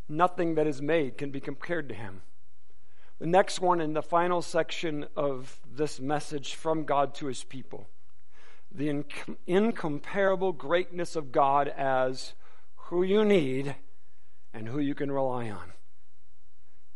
Nothing 0.10 0.56
that 0.56 0.68
is 0.68 0.82
made 0.82 1.18
can 1.18 1.32
be 1.32 1.40
compared 1.40 1.90
to 1.90 1.96
him. 1.96 2.22
The 3.20 3.28
next 3.28 3.60
one 3.60 3.82
in 3.82 3.94
the 3.94 4.04
final 4.04 4.42
section 4.42 5.08
of 5.16 5.60
this 5.70 6.00
message 6.00 6.56
from 6.56 6.84
God 6.84 7.16
to 7.16 7.28
his 7.28 7.44
people 7.44 7.88
the 8.74 8.88
inc- 8.90 9.38
incomparable 9.46 10.52
greatness 10.52 11.16
of 11.16 11.32
God 11.32 11.68
as 11.68 12.34
who 12.76 13.04
you 13.04 13.24
need 13.26 13.76
and 14.54 14.68
who 14.68 14.80
you 14.80 14.96
can 14.96 15.12
rely 15.12 15.50
on. 15.50 15.74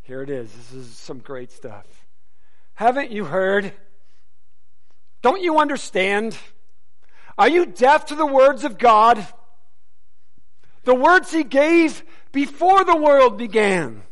Here 0.01 0.21
it 0.21 0.29
is. 0.29 0.51
This 0.51 0.73
is 0.73 0.97
some 0.97 1.19
great 1.19 1.51
stuff. 1.51 1.85
Haven't 2.75 3.11
you 3.11 3.25
heard? 3.25 3.73
Don't 5.21 5.41
you 5.41 5.59
understand? 5.59 6.37
Are 7.37 7.49
you 7.49 7.65
deaf 7.65 8.05
to 8.07 8.15
the 8.15 8.25
words 8.25 8.63
of 8.63 8.77
God? 8.77 9.25
The 10.83 10.95
words 10.95 11.31
He 11.31 11.43
gave 11.43 12.03
before 12.31 12.83
the 12.83 12.95
world 12.95 13.37
began. 13.37 14.03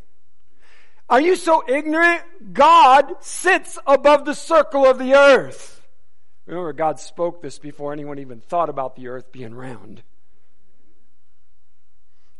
Are 1.10 1.22
you 1.22 1.36
so 1.36 1.64
ignorant? 1.68 2.22
God 2.54 3.14
sits 3.22 3.80
above 3.88 4.26
the 4.26 4.36
circle 4.36 4.86
of 4.86 5.00
the 5.00 5.16
earth. 5.16 5.82
Remember, 6.46 6.74
God 6.74 7.00
spoke 7.00 7.42
this 7.42 7.60
before 7.60 7.94
anyone 7.94 8.20
even 8.20 8.42
thought 8.42 8.70
about 8.70 8.96
the 8.96 9.08
earth 9.08 9.32
being 9.32 9.54
round. 9.54 10.04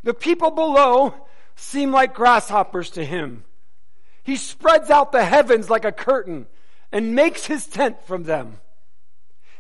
The 0.04 0.14
people 0.14 0.52
below 0.52 1.14
seem 1.56 1.92
like 1.92 2.14
grasshoppers 2.14 2.90
to 2.92 3.06
him. 3.06 3.44
He 4.24 4.36
spreads 4.36 4.90
out 4.90 5.12
the 5.12 5.26
heavens 5.26 5.70
like 5.70 5.86
a 5.86 5.92
curtain 5.92 6.48
and 6.92 7.16
makes 7.16 7.46
his 7.46 7.68
tent 7.68 8.04
from 8.06 8.24
them. 8.24 8.60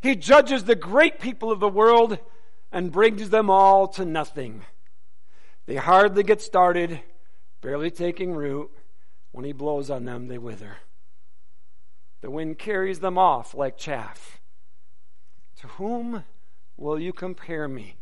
He 0.01 0.15
judges 0.15 0.63
the 0.63 0.75
great 0.75 1.19
people 1.19 1.51
of 1.51 1.59
the 1.59 1.67
world 1.67 2.19
and 2.71 2.91
brings 2.91 3.29
them 3.29 3.49
all 3.49 3.87
to 3.89 4.05
nothing. 4.05 4.63
They 5.69 5.75
hardly 5.75 6.23
get 6.23 6.41
started, 6.41 6.99
barely 7.61 7.91
taking 7.91 8.33
root. 8.33 8.71
When 9.31 9.45
he 9.45 9.51
blows 9.51 9.91
on 9.91 10.03
them, 10.03 10.27
they 10.27 10.39
wither. 10.39 10.77
The 12.21 12.31
wind 12.31 12.57
carries 12.57 13.01
them 13.01 13.19
off 13.19 13.53
like 13.53 13.77
chaff. 13.77 14.41
To 15.61 15.67
whom 15.67 16.23
will 16.75 16.99
you 16.99 17.13
compare 17.13 17.67
me? 17.67 17.97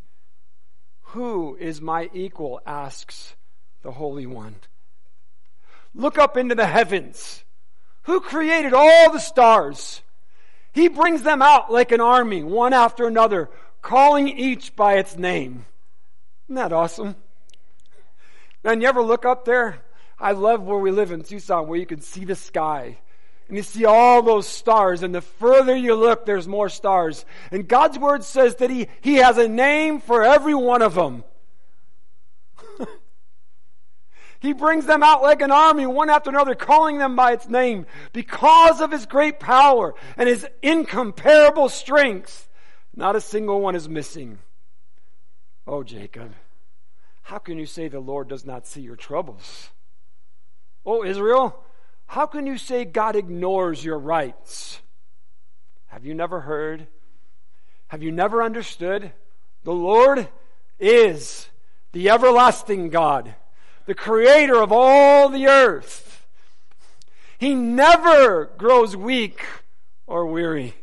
Who 1.08 1.58
is 1.60 1.82
my 1.82 2.10
equal? 2.14 2.62
asks 2.66 3.36
the 3.82 3.92
Holy 3.92 4.26
One. 4.26 4.56
Look 5.94 6.18
up 6.18 6.38
into 6.38 6.56
the 6.56 6.68
heavens. 6.68 7.44
Who 8.04 8.22
created 8.22 8.74
all 8.74 9.12
the 9.12 9.20
stars? 9.20 10.04
He 10.72 10.88
brings 10.88 11.24
them 11.24 11.42
out 11.42 11.70
like 11.70 11.92
an 11.92 12.00
army, 12.00 12.44
one 12.44 12.72
after 12.72 13.06
another, 13.06 13.50
calling 13.82 14.30
each 14.30 14.74
by 14.74 15.00
its 15.00 15.18
name. 15.18 15.66
Isn't 16.46 16.56
that 16.56 16.72
awesome? 16.72 17.18
Man, 18.68 18.82
you 18.82 18.88
ever 18.90 19.02
look 19.02 19.24
up 19.24 19.46
there? 19.46 19.82
I 20.20 20.34
love 20.34 20.62
where 20.62 20.78
we 20.78 20.92
live 20.92 21.14
in 21.14 21.24
Tucson, 21.24 21.70
where 21.70 21.80
you 21.80 21.86
can 21.86 22.02
see 22.02 22.26
the 22.26 22.36
sky. 22.36 22.98
And 23.48 23.56
you 23.56 23.64
see 23.64 23.86
all 23.86 24.22
those 24.22 24.46
stars, 24.46 25.04
and 25.04 25.16
the 25.16 25.22
further 25.22 25.74
you 25.74 25.96
look, 25.96 26.26
there's 26.26 26.50
more 26.50 26.68
stars. 26.68 27.24
And 27.50 27.66
God's 27.66 27.98
Word 27.98 28.26
says 28.26 28.58
that 28.58 28.70
He, 28.70 28.90
he 29.00 29.16
has 29.16 29.38
a 29.38 29.48
name 29.48 30.02
for 30.02 30.22
every 30.22 30.54
one 30.54 30.82
of 30.82 30.96
them. 30.96 31.24
he 34.42 34.52
brings 34.52 34.86
them 34.86 35.02
out 35.02 35.22
like 35.22 35.42
an 35.42 35.52
army, 35.52 35.88
one 35.88 36.10
after 36.10 36.30
another, 36.30 36.54
calling 36.54 36.98
them 36.98 37.16
by 37.16 37.32
its 37.32 37.48
name. 37.48 37.86
Because 38.12 38.82
of 38.82 38.92
His 38.92 39.06
great 39.06 39.40
power 39.40 39.96
and 40.18 40.28
His 40.28 40.46
incomparable 40.62 41.70
strength, 41.70 42.50
not 42.94 43.16
a 43.16 43.22
single 43.22 43.62
one 43.62 43.76
is 43.78 43.88
missing. 43.88 44.40
Oh, 45.66 45.84
Jacob, 45.84 46.34
how 47.27 47.39
can 47.39 47.57
you 47.57 47.65
say 47.65 47.89
the 47.89 48.00
Lord 48.00 48.29
does 48.29 48.46
not 48.46 48.65
see 48.65 48.79
your 48.79 48.96
troubles? 48.96 49.69
Oh, 50.86 51.03
Israel, 51.03 51.62
how 52.05 52.25
can 52.25 52.48
you 52.48 52.57
say 52.57 52.86
God 52.86 53.17
ignores 53.17 53.84
your 53.84 54.00
rights? 54.00 54.79
Have 55.88 56.05
you 56.05 56.13
never 56.13 56.39
heard? 56.39 56.88
Have 57.88 58.01
you 58.01 58.13
never 58.13 58.41
understood? 58.41 59.12
The 59.65 59.74
Lord 59.74 60.29
is 60.79 61.50
the 61.91 62.10
everlasting 62.10 62.91
God, 62.91 63.36
the 63.88 63.93
creator 63.93 64.62
of 64.62 64.72
all 64.72 65.27
the 65.27 65.48
earth. 65.48 66.25
He 67.38 67.55
never 67.55 68.46
grows 68.57 68.96
weak 68.96 69.41
or 70.05 70.25
weary. 70.27 70.75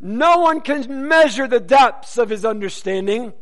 No 0.00 0.38
one 0.38 0.62
can 0.62 1.06
measure 1.06 1.46
the 1.46 1.60
depths 1.60 2.16
of 2.16 2.30
his 2.30 2.46
understanding. 2.46 3.34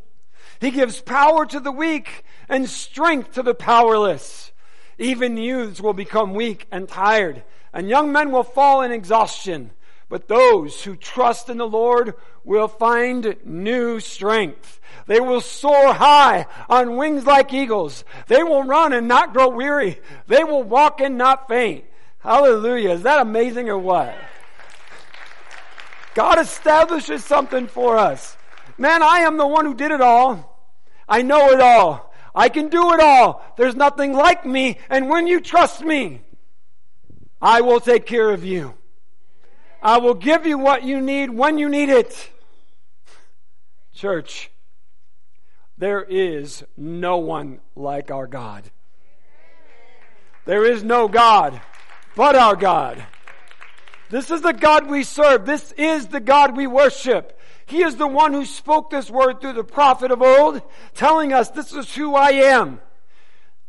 He 0.60 0.70
gives 0.70 1.00
power 1.00 1.46
to 1.46 1.60
the 1.60 1.72
weak 1.72 2.24
and 2.48 2.68
strength 2.68 3.32
to 3.32 3.42
the 3.42 3.54
powerless. 3.54 4.52
Even 4.98 5.36
youths 5.36 5.80
will 5.80 5.92
become 5.92 6.34
weak 6.34 6.66
and 6.72 6.88
tired, 6.88 7.44
and 7.72 7.88
young 7.88 8.10
men 8.10 8.32
will 8.32 8.42
fall 8.42 8.82
in 8.82 8.90
exhaustion. 8.90 9.70
But 10.08 10.26
those 10.26 10.82
who 10.82 10.96
trust 10.96 11.50
in 11.50 11.58
the 11.58 11.66
Lord 11.66 12.14
will 12.42 12.66
find 12.66 13.36
new 13.44 14.00
strength. 14.00 14.80
They 15.06 15.20
will 15.20 15.42
soar 15.42 15.92
high 15.92 16.46
on 16.68 16.96
wings 16.96 17.26
like 17.26 17.52
eagles. 17.52 18.04
They 18.26 18.42
will 18.42 18.64
run 18.64 18.92
and 18.92 19.06
not 19.06 19.34
grow 19.34 19.48
weary. 19.48 20.00
They 20.26 20.44
will 20.44 20.62
walk 20.62 21.00
and 21.00 21.18
not 21.18 21.46
faint. 21.46 21.84
Hallelujah. 22.20 22.92
Is 22.92 23.02
that 23.02 23.20
amazing 23.20 23.68
or 23.68 23.78
what? 23.78 24.16
God 26.14 26.38
establishes 26.38 27.24
something 27.24 27.68
for 27.68 27.96
us. 27.96 28.36
Man, 28.78 29.02
I 29.02 29.20
am 29.20 29.36
the 29.36 29.46
one 29.46 29.66
who 29.66 29.74
did 29.74 29.90
it 29.90 30.00
all. 30.00 30.47
I 31.08 31.22
know 31.22 31.50
it 31.50 31.60
all. 31.60 32.12
I 32.34 32.48
can 32.48 32.68
do 32.68 32.92
it 32.92 33.00
all. 33.00 33.42
There's 33.56 33.74
nothing 33.74 34.12
like 34.12 34.44
me. 34.44 34.78
And 34.88 35.08
when 35.08 35.26
you 35.26 35.40
trust 35.40 35.82
me, 35.82 36.20
I 37.40 37.60
will 37.60 37.80
take 37.80 38.06
care 38.06 38.30
of 38.30 38.44
you. 38.44 38.74
I 39.82 39.98
will 39.98 40.14
give 40.14 40.46
you 40.46 40.58
what 40.58 40.82
you 40.82 41.00
need 41.00 41.30
when 41.30 41.58
you 41.58 41.68
need 41.68 41.88
it. 41.88 42.30
Church, 43.94 44.50
there 45.76 46.02
is 46.02 46.64
no 46.76 47.18
one 47.18 47.60
like 47.74 48.10
our 48.10 48.26
God. 48.26 48.70
There 50.44 50.64
is 50.64 50.82
no 50.82 51.08
God 51.08 51.60
but 52.16 52.34
our 52.34 52.56
God. 52.56 53.04
This 54.10 54.30
is 54.30 54.40
the 54.40 54.52
God 54.52 54.88
we 54.88 55.04
serve. 55.04 55.46
This 55.46 55.72
is 55.72 56.08
the 56.08 56.20
God 56.20 56.56
we 56.56 56.66
worship. 56.66 57.37
He 57.68 57.82
is 57.82 57.96
the 57.96 58.06
one 58.06 58.32
who 58.32 58.46
spoke 58.46 58.88
this 58.88 59.10
word 59.10 59.42
through 59.42 59.52
the 59.52 59.62
prophet 59.62 60.10
of 60.10 60.22
old, 60.22 60.62
telling 60.94 61.34
us 61.34 61.50
this 61.50 61.74
is 61.74 61.94
who 61.94 62.14
I 62.14 62.30
am. 62.30 62.80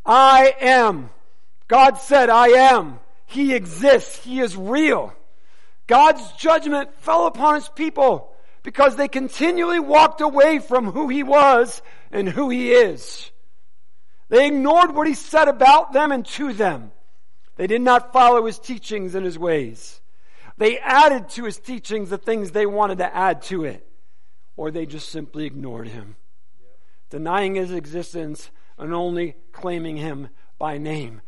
I 0.05 0.55
am. 0.61 1.09
God 1.67 1.97
said, 1.97 2.29
I 2.29 2.47
am. 2.47 3.01
He 3.25 3.53
exists. 3.53 4.23
He 4.23 4.39
is 4.39 4.55
real. 4.55 5.13
God's 5.85 6.31
judgment 6.33 6.93
fell 6.99 7.27
upon 7.27 7.55
his 7.55 7.67
people 7.67 8.33
because 8.63 8.95
they 8.95 9.09
continually 9.09 9.79
walked 9.79 10.21
away 10.21 10.59
from 10.59 10.93
who 10.93 11.09
he 11.09 11.21
was 11.21 11.81
and 12.09 12.29
who 12.29 12.49
he 12.49 12.71
is. 12.71 13.29
They 14.29 14.47
ignored 14.47 14.95
what 14.95 15.07
he 15.07 15.13
said 15.13 15.49
about 15.49 15.91
them 15.91 16.13
and 16.13 16.25
to 16.27 16.53
them. 16.53 16.93
They 17.57 17.67
did 17.67 17.81
not 17.81 18.13
follow 18.13 18.45
his 18.45 18.59
teachings 18.59 19.13
and 19.13 19.25
his 19.25 19.37
ways. 19.37 19.99
They 20.57 20.77
added 20.79 21.27
to 21.31 21.43
his 21.43 21.57
teachings 21.57 22.09
the 22.09 22.17
things 22.17 22.51
they 22.51 22.65
wanted 22.65 22.99
to 22.99 23.13
add 23.13 23.41
to 23.43 23.65
it 23.65 23.85
or 24.59 24.71
they 24.71 24.85
just 24.85 25.07
simply 25.07 25.45
ignored 25.45 25.87
him, 25.87 26.17
denying 27.09 27.55
his 27.55 27.71
existence 27.71 28.51
and 28.77 28.93
only 28.93 29.37
claiming 29.53 29.95
him 29.95 30.27
by 30.57 30.77
name. 30.77 31.21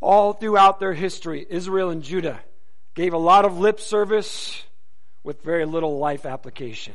All 0.00 0.32
throughout 0.32 0.78
their 0.78 0.92
history, 0.92 1.44
Israel 1.50 1.90
and 1.90 2.04
Judah 2.04 2.38
gave 2.94 3.12
a 3.12 3.18
lot 3.18 3.44
of 3.44 3.58
lip 3.58 3.80
service 3.80 4.62
with 5.24 5.42
very 5.42 5.64
little 5.64 5.98
life 5.98 6.24
application. 6.24 6.94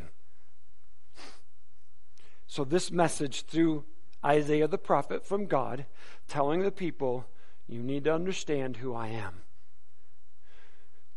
So, 2.47 2.63
this 2.63 2.89
message 2.89 3.41
through 3.41 3.83
Isaiah 4.25 4.69
the 4.69 4.77
prophet 4.77 5.27
from 5.27 5.47
God, 5.47 5.85
telling 6.29 6.61
the 6.61 6.71
people, 6.71 7.25
You 7.67 7.83
need 7.83 8.05
to 8.05 8.13
understand 8.13 8.77
who 8.77 8.95
I 8.95 9.09
am. 9.09 9.41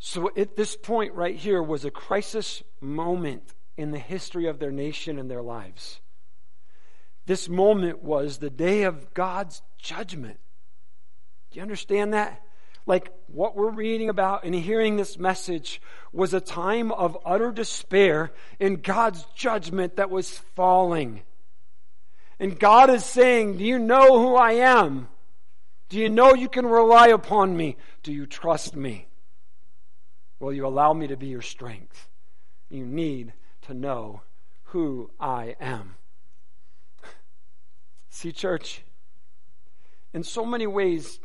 So, 0.01 0.29
at 0.37 0.57
this 0.57 0.75
point 0.75 1.15
right 1.15 1.37
here 1.37 1.63
was 1.63 1.85
a 1.85 1.91
crisis 1.93 2.65
moment 2.81 3.55
in 3.77 3.91
the 3.91 3.99
history 3.99 4.47
of 4.47 4.59
their 4.59 4.71
nation 4.71 5.19
and 5.19 5.31
their 5.31 5.43
lives. 5.43 6.01
This 7.27 7.49
moment 7.49 8.03
was 8.03 8.39
the 8.39 8.51
day 8.51 8.85
of 8.85 9.13
God's 9.13 9.63
judgment. 9.79 10.39
Do 11.51 11.57
you 11.57 11.63
understand 11.63 12.15
that? 12.15 12.43
Like 12.87 13.13
what 13.27 13.57
we're 13.57 13.71
reading 13.71 14.09
about 14.09 14.45
and 14.45 14.55
hearing 14.55 14.97
this 14.97 15.19
message 15.19 15.83
was 16.13 16.33
a 16.33 16.41
time 16.41 16.93
of 16.93 17.19
utter 17.25 17.51
despair 17.51 18.31
in 18.61 18.77
God's 18.77 19.27
judgment 19.35 19.97
that 19.97 20.09
was 20.09 20.39
falling. 20.55 21.23
And 22.39 22.59
God 22.59 22.91
is 22.91 23.05
saying, 23.05 23.59
Do 23.59 23.65
you 23.65 23.79
know 23.79 24.21
who 24.21 24.37
I 24.37 24.53
am? 24.53 25.09
Do 25.89 25.99
you 25.99 26.09
know 26.09 26.35
you 26.35 26.49
can 26.49 26.67
rely 26.67 27.09
upon 27.09 27.57
me? 27.57 27.77
Do 28.03 28.13
you 28.13 28.27
trust 28.27 28.77
me? 28.77 29.09
Will 30.39 30.53
you 30.53 30.67
allow 30.67 30.93
me 30.93 31.09
to 31.09 31.17
be 31.17 31.29
your 31.29 31.43
strength? 31.43 32.09
You 32.69 32.85
need 32.85 33.33
to 33.67 33.75
know 33.75 34.23
who 34.65 35.11
I 35.21 35.57
am. 35.61 35.97
See, 38.11 38.33
church, 38.33 38.83
in 40.13 40.23
so 40.23 40.45
many 40.45 40.67
ways, 40.67 41.21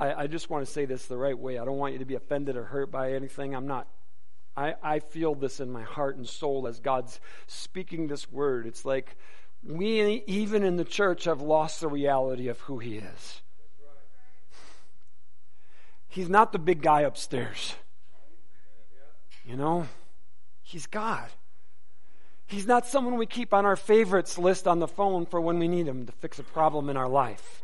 I, 0.00 0.22
I, 0.22 0.26
just 0.26 0.48
want 0.48 0.64
to 0.64 0.72
say 0.72 0.84
this 0.84 1.06
the 1.06 1.16
right 1.16 1.36
way. 1.36 1.58
I 1.58 1.64
don't 1.64 1.76
want 1.76 1.92
you 1.92 1.98
to 1.98 2.04
be 2.04 2.14
offended 2.14 2.56
or 2.56 2.64
hurt 2.64 2.90
by 2.90 3.12
anything. 3.12 3.54
I'm 3.54 3.66
not. 3.66 3.88
I, 4.56 4.74
I 4.82 4.98
feel 5.00 5.34
this 5.34 5.60
in 5.60 5.70
my 5.70 5.82
heart 5.82 6.16
and 6.16 6.28
soul 6.28 6.66
as 6.66 6.80
God's 6.80 7.20
speaking 7.46 8.08
this 8.08 8.30
word. 8.30 8.66
It's 8.66 8.84
like 8.84 9.16
we, 9.64 10.22
even 10.26 10.62
in 10.62 10.76
the 10.76 10.84
church, 10.84 11.24
have 11.24 11.40
lost 11.40 11.80
the 11.80 11.88
reality 11.88 12.48
of 12.48 12.60
who 12.60 12.78
He 12.78 12.98
is. 12.98 13.42
He's 16.08 16.28
not 16.28 16.52
the 16.52 16.58
big 16.58 16.82
guy 16.82 17.02
upstairs. 17.02 17.74
You 19.44 19.56
know, 19.56 19.86
He's 20.68 20.84
God. 20.84 21.30
He's 22.44 22.66
not 22.66 22.86
someone 22.86 23.16
we 23.16 23.24
keep 23.24 23.54
on 23.54 23.64
our 23.64 23.74
favorites 23.74 24.36
list 24.36 24.68
on 24.68 24.80
the 24.80 24.86
phone 24.86 25.24
for 25.24 25.40
when 25.40 25.58
we 25.58 25.66
need 25.66 25.88
Him 25.88 26.04
to 26.04 26.12
fix 26.12 26.38
a 26.38 26.42
problem 26.42 26.90
in 26.90 26.96
our 26.98 27.08
life. 27.08 27.62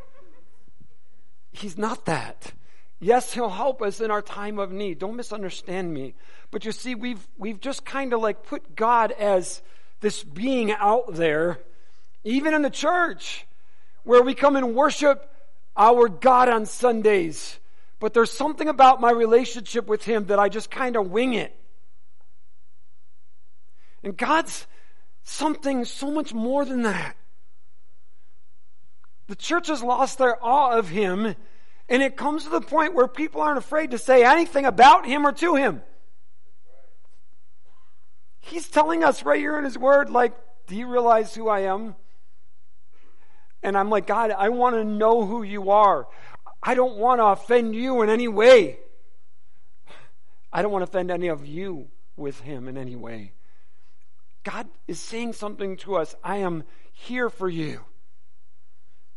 He's 1.52 1.76
not 1.76 2.06
that. 2.06 2.54
Yes, 3.00 3.34
He'll 3.34 3.50
help 3.50 3.82
us 3.82 4.00
in 4.00 4.11
our 4.11 4.23
time 4.23 4.58
of 4.58 4.73
need. 4.73 5.00
Don't 5.00 5.16
misunderstand 5.16 5.92
me. 5.92 6.14
But 6.50 6.64
you 6.64 6.73
see, 6.73 6.94
we've, 6.94 7.28
we've 7.37 7.61
just 7.61 7.84
kind 7.84 8.14
of 8.14 8.23
like 8.23 8.42
put 8.42 8.75
God 8.75 9.12
as 9.12 9.61
this 10.00 10.25
being 10.25 10.73
out 10.73 11.12
there 11.12 11.58
even 12.25 12.54
in 12.54 12.62
the 12.62 12.70
church, 12.70 13.46
where 14.04 14.23
we 14.23 14.32
come 14.32 14.56
and 14.56 14.75
worship 14.75 15.30
our 15.76 16.08
God 16.08 16.49
on 16.49 16.64
Sundays. 16.64 17.58
But 18.00 18.14
there's 18.14 18.30
something 18.30 18.66
about 18.66 18.99
my 18.99 19.11
relationship 19.11 19.88
with 19.88 20.04
Him 20.04 20.25
that 20.28 20.38
I 20.38 20.49
just 20.49 20.70
kind 20.70 20.96
of 20.96 21.11
wing 21.11 21.34
it. 21.34 21.54
And 24.04 24.16
God's 24.16 24.66
something 25.23 25.87
so 25.87 26.11
much 26.11 26.34
more 26.34 26.64
than 26.64 26.82
that. 26.82 27.16
The 29.26 29.34
church 29.34 29.68
has 29.68 29.82
lost 29.82 30.18
their 30.18 30.37
awe 30.44 30.78
of 30.78 30.90
Him, 30.90 31.34
and 31.88 32.02
it 32.02 32.16
comes 32.16 32.44
to 32.44 32.50
the 32.50 32.61
point 32.61 32.94
where 32.94 33.08
people 33.08 33.40
aren't 33.40 33.56
afraid 33.56 33.92
to 33.92 33.99
say 33.99 34.23
anything 34.23 34.66
about 34.66 35.06
Him 35.06 35.26
or 35.26 35.32
to 35.32 35.54
Him. 35.54 35.82
He's 38.40 38.68
telling 38.68 39.02
us 39.02 39.25
right 39.25 39.40
here 39.40 39.56
in 39.56 39.64
His 39.64 39.78
Word, 39.78 40.11
like, 40.11 40.34
do 40.66 40.76
you 40.76 40.87
realize 40.87 41.34
who 41.34 41.49
I 41.49 41.61
am? 41.61 41.96
And 43.62 43.78
I'm 43.78 43.88
like, 43.88 44.06
God, 44.06 44.30
I 44.30 44.50
want 44.50 44.76
to 44.76 44.84
know 44.84 45.25
who 45.25 45.42
you 45.42 45.70
are. 45.70 46.06
I 46.62 46.75
don't 46.75 46.96
want 46.99 47.20
to 47.20 47.25
offend 47.25 47.75
you 47.75 48.02
in 48.02 48.11
any 48.11 48.28
way. 48.28 48.78
I 50.52 50.61
don't 50.61 50.70
want 50.70 50.84
to 50.84 50.90
offend 50.90 51.11
any 51.11 51.28
of 51.28 51.46
you 51.46 51.88
with 52.16 52.40
him 52.40 52.68
in 52.68 52.76
any 52.76 52.96
way. 52.96 53.32
God 54.45 54.69
is 54.87 55.01
saying 55.01 55.33
something 55.33 55.77
to 55.79 55.97
us. 55.97 56.15
I 56.23 56.37
am 56.37 56.65
here 56.93 57.31
for 57.31 57.49
you, 57.49 57.81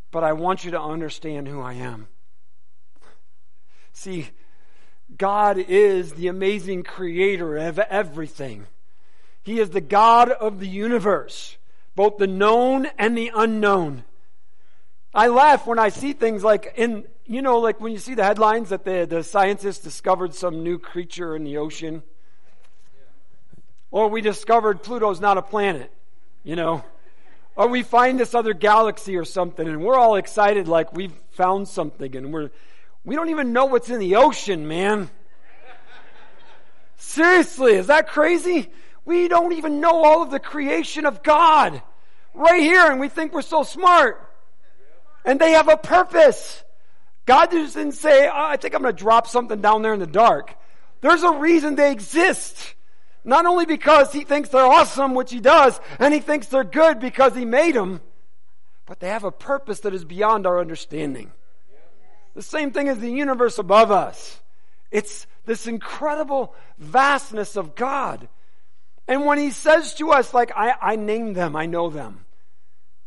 but 0.10 0.24
I 0.24 0.34
want 0.34 0.66
you 0.66 0.72
to 0.72 0.82
understand 0.82 1.48
who 1.48 1.62
I 1.62 1.74
am. 1.74 2.08
See, 3.92 4.30
God 5.16 5.58
is 5.58 6.14
the 6.14 6.28
amazing 6.28 6.84
creator 6.84 7.58
of 7.58 7.78
everything. 7.80 8.68
He 9.44 9.60
is 9.60 9.70
the 9.70 9.82
God 9.82 10.32
of 10.32 10.60
the 10.60 10.68
universe, 10.68 11.58
both 11.96 12.18
the 12.18 12.28
known 12.28 12.88
and 12.98 13.18
the 13.18 13.32
unknown. 13.34 14.04
I 15.14 15.28
laugh 15.28 15.66
when 15.66 15.80
I 15.80 15.90
see 15.90 16.14
things 16.14 16.44
like 16.44 16.74
in, 16.76 17.06
you 17.26 17.42
know, 17.42 17.60
like 17.60 17.82
when 17.82 17.92
you 17.92 17.98
see 17.98 18.14
the 18.14 18.24
headlines 18.24 18.70
that 18.70 18.86
the, 18.86 19.08
the 19.10 19.24
scientists 19.24 19.80
discovered 19.80 20.34
some 20.34 20.64
new 20.64 20.78
creature 20.78 21.36
in 21.36 21.44
the 21.44 21.58
ocean. 21.58 22.04
Or 23.92 24.10
we 24.10 24.22
discovered 24.22 24.84
Pluto's 24.84 25.22
not 25.22 25.38
a 25.38 25.42
planet, 25.42 25.92
you 26.44 26.56
know. 26.56 26.84
Or 27.56 27.68
we 27.68 27.84
find 27.84 28.20
this 28.20 28.36
other 28.36 28.54
galaxy 28.54 29.18
or 29.18 29.26
something 29.26 29.68
and 29.68 29.84
we're 29.84 29.98
all 29.98 30.16
excited 30.16 30.68
like 30.68 30.94
we've 30.94 31.16
found 31.32 31.68
something 31.68 32.16
and 32.16 32.32
we're, 32.32 32.52
we 33.04 33.16
don't 33.16 33.30
even 33.30 33.54
know 33.54 33.66
what's 33.66 33.90
in 33.90 34.00
the 34.00 34.18
ocean, 34.18 34.68
man. 34.68 35.10
Seriously, 36.98 37.74
is 37.74 37.88
that 37.88 38.10
crazy? 38.10 38.70
We 39.06 39.28
don't 39.28 39.54
even 39.54 39.80
know 39.80 40.04
all 40.04 40.22
of 40.22 40.30
the 40.30 40.40
creation 40.40 41.06
of 41.06 41.24
God 41.24 41.82
right 42.34 42.62
here 42.62 42.86
and 42.92 43.00
we 43.00 43.10
think 43.10 43.34
we're 43.34 43.42
so 43.42 43.64
smart 43.64 44.24
and 45.26 45.40
they 45.40 45.52
have 45.52 45.68
a 45.68 45.78
purpose. 45.78 46.64
God 47.26 47.52
doesn't 47.52 47.94
say, 47.94 48.28
oh, 48.28 48.32
I 48.34 48.58
think 48.58 48.76
I'm 48.76 48.82
going 48.82 48.96
to 48.96 49.00
drop 49.00 49.28
something 49.28 49.62
down 49.62 49.82
there 49.82 49.94
in 49.94 50.00
the 50.00 50.08
dark. 50.08 50.56
There's 51.02 51.24
a 51.24 51.32
reason 51.32 51.76
they 51.76 51.92
exist. 51.92 52.76
Not 53.28 53.46
only 53.46 53.66
because 53.66 54.14
he 54.14 54.24
thinks 54.24 54.48
they're 54.48 54.66
awesome, 54.66 55.14
which 55.14 55.34
he 55.34 55.42
does, 55.42 55.78
and 56.00 56.14
he 56.14 56.22
thinks 56.22 56.48
they're 56.48 56.64
good 56.64 57.02
because 57.02 57.36
he 57.36 57.44
made 57.44 57.76
them, 57.76 58.00
but 58.86 59.02
they 59.02 59.10
have 59.10 59.26
a 59.26 59.32
purpose 59.32 59.82
that 59.82 59.94
is 59.94 60.06
beyond 60.06 60.48
our 60.48 60.62
understanding. 60.62 61.34
The 62.36 62.42
same 62.42 62.72
thing 62.72 62.88
as 62.88 63.00
the 63.00 63.12
universe 63.12 63.58
above 63.58 63.92
us. 63.92 64.40
It's 64.92 65.28
this 65.46 65.68
incredible 65.68 66.56
vastness 66.78 67.58
of 67.58 67.76
God. 67.76 68.30
And 69.10 69.26
when 69.26 69.40
he 69.40 69.52
says 69.52 69.94
to 69.96 70.12
us, 70.12 70.34
like, 70.34 70.54
I, 70.56 70.74
I 70.82 70.96
name 70.96 71.34
them, 71.34 71.58
I 71.58 71.66
know 71.66 71.90
them. 71.90 72.24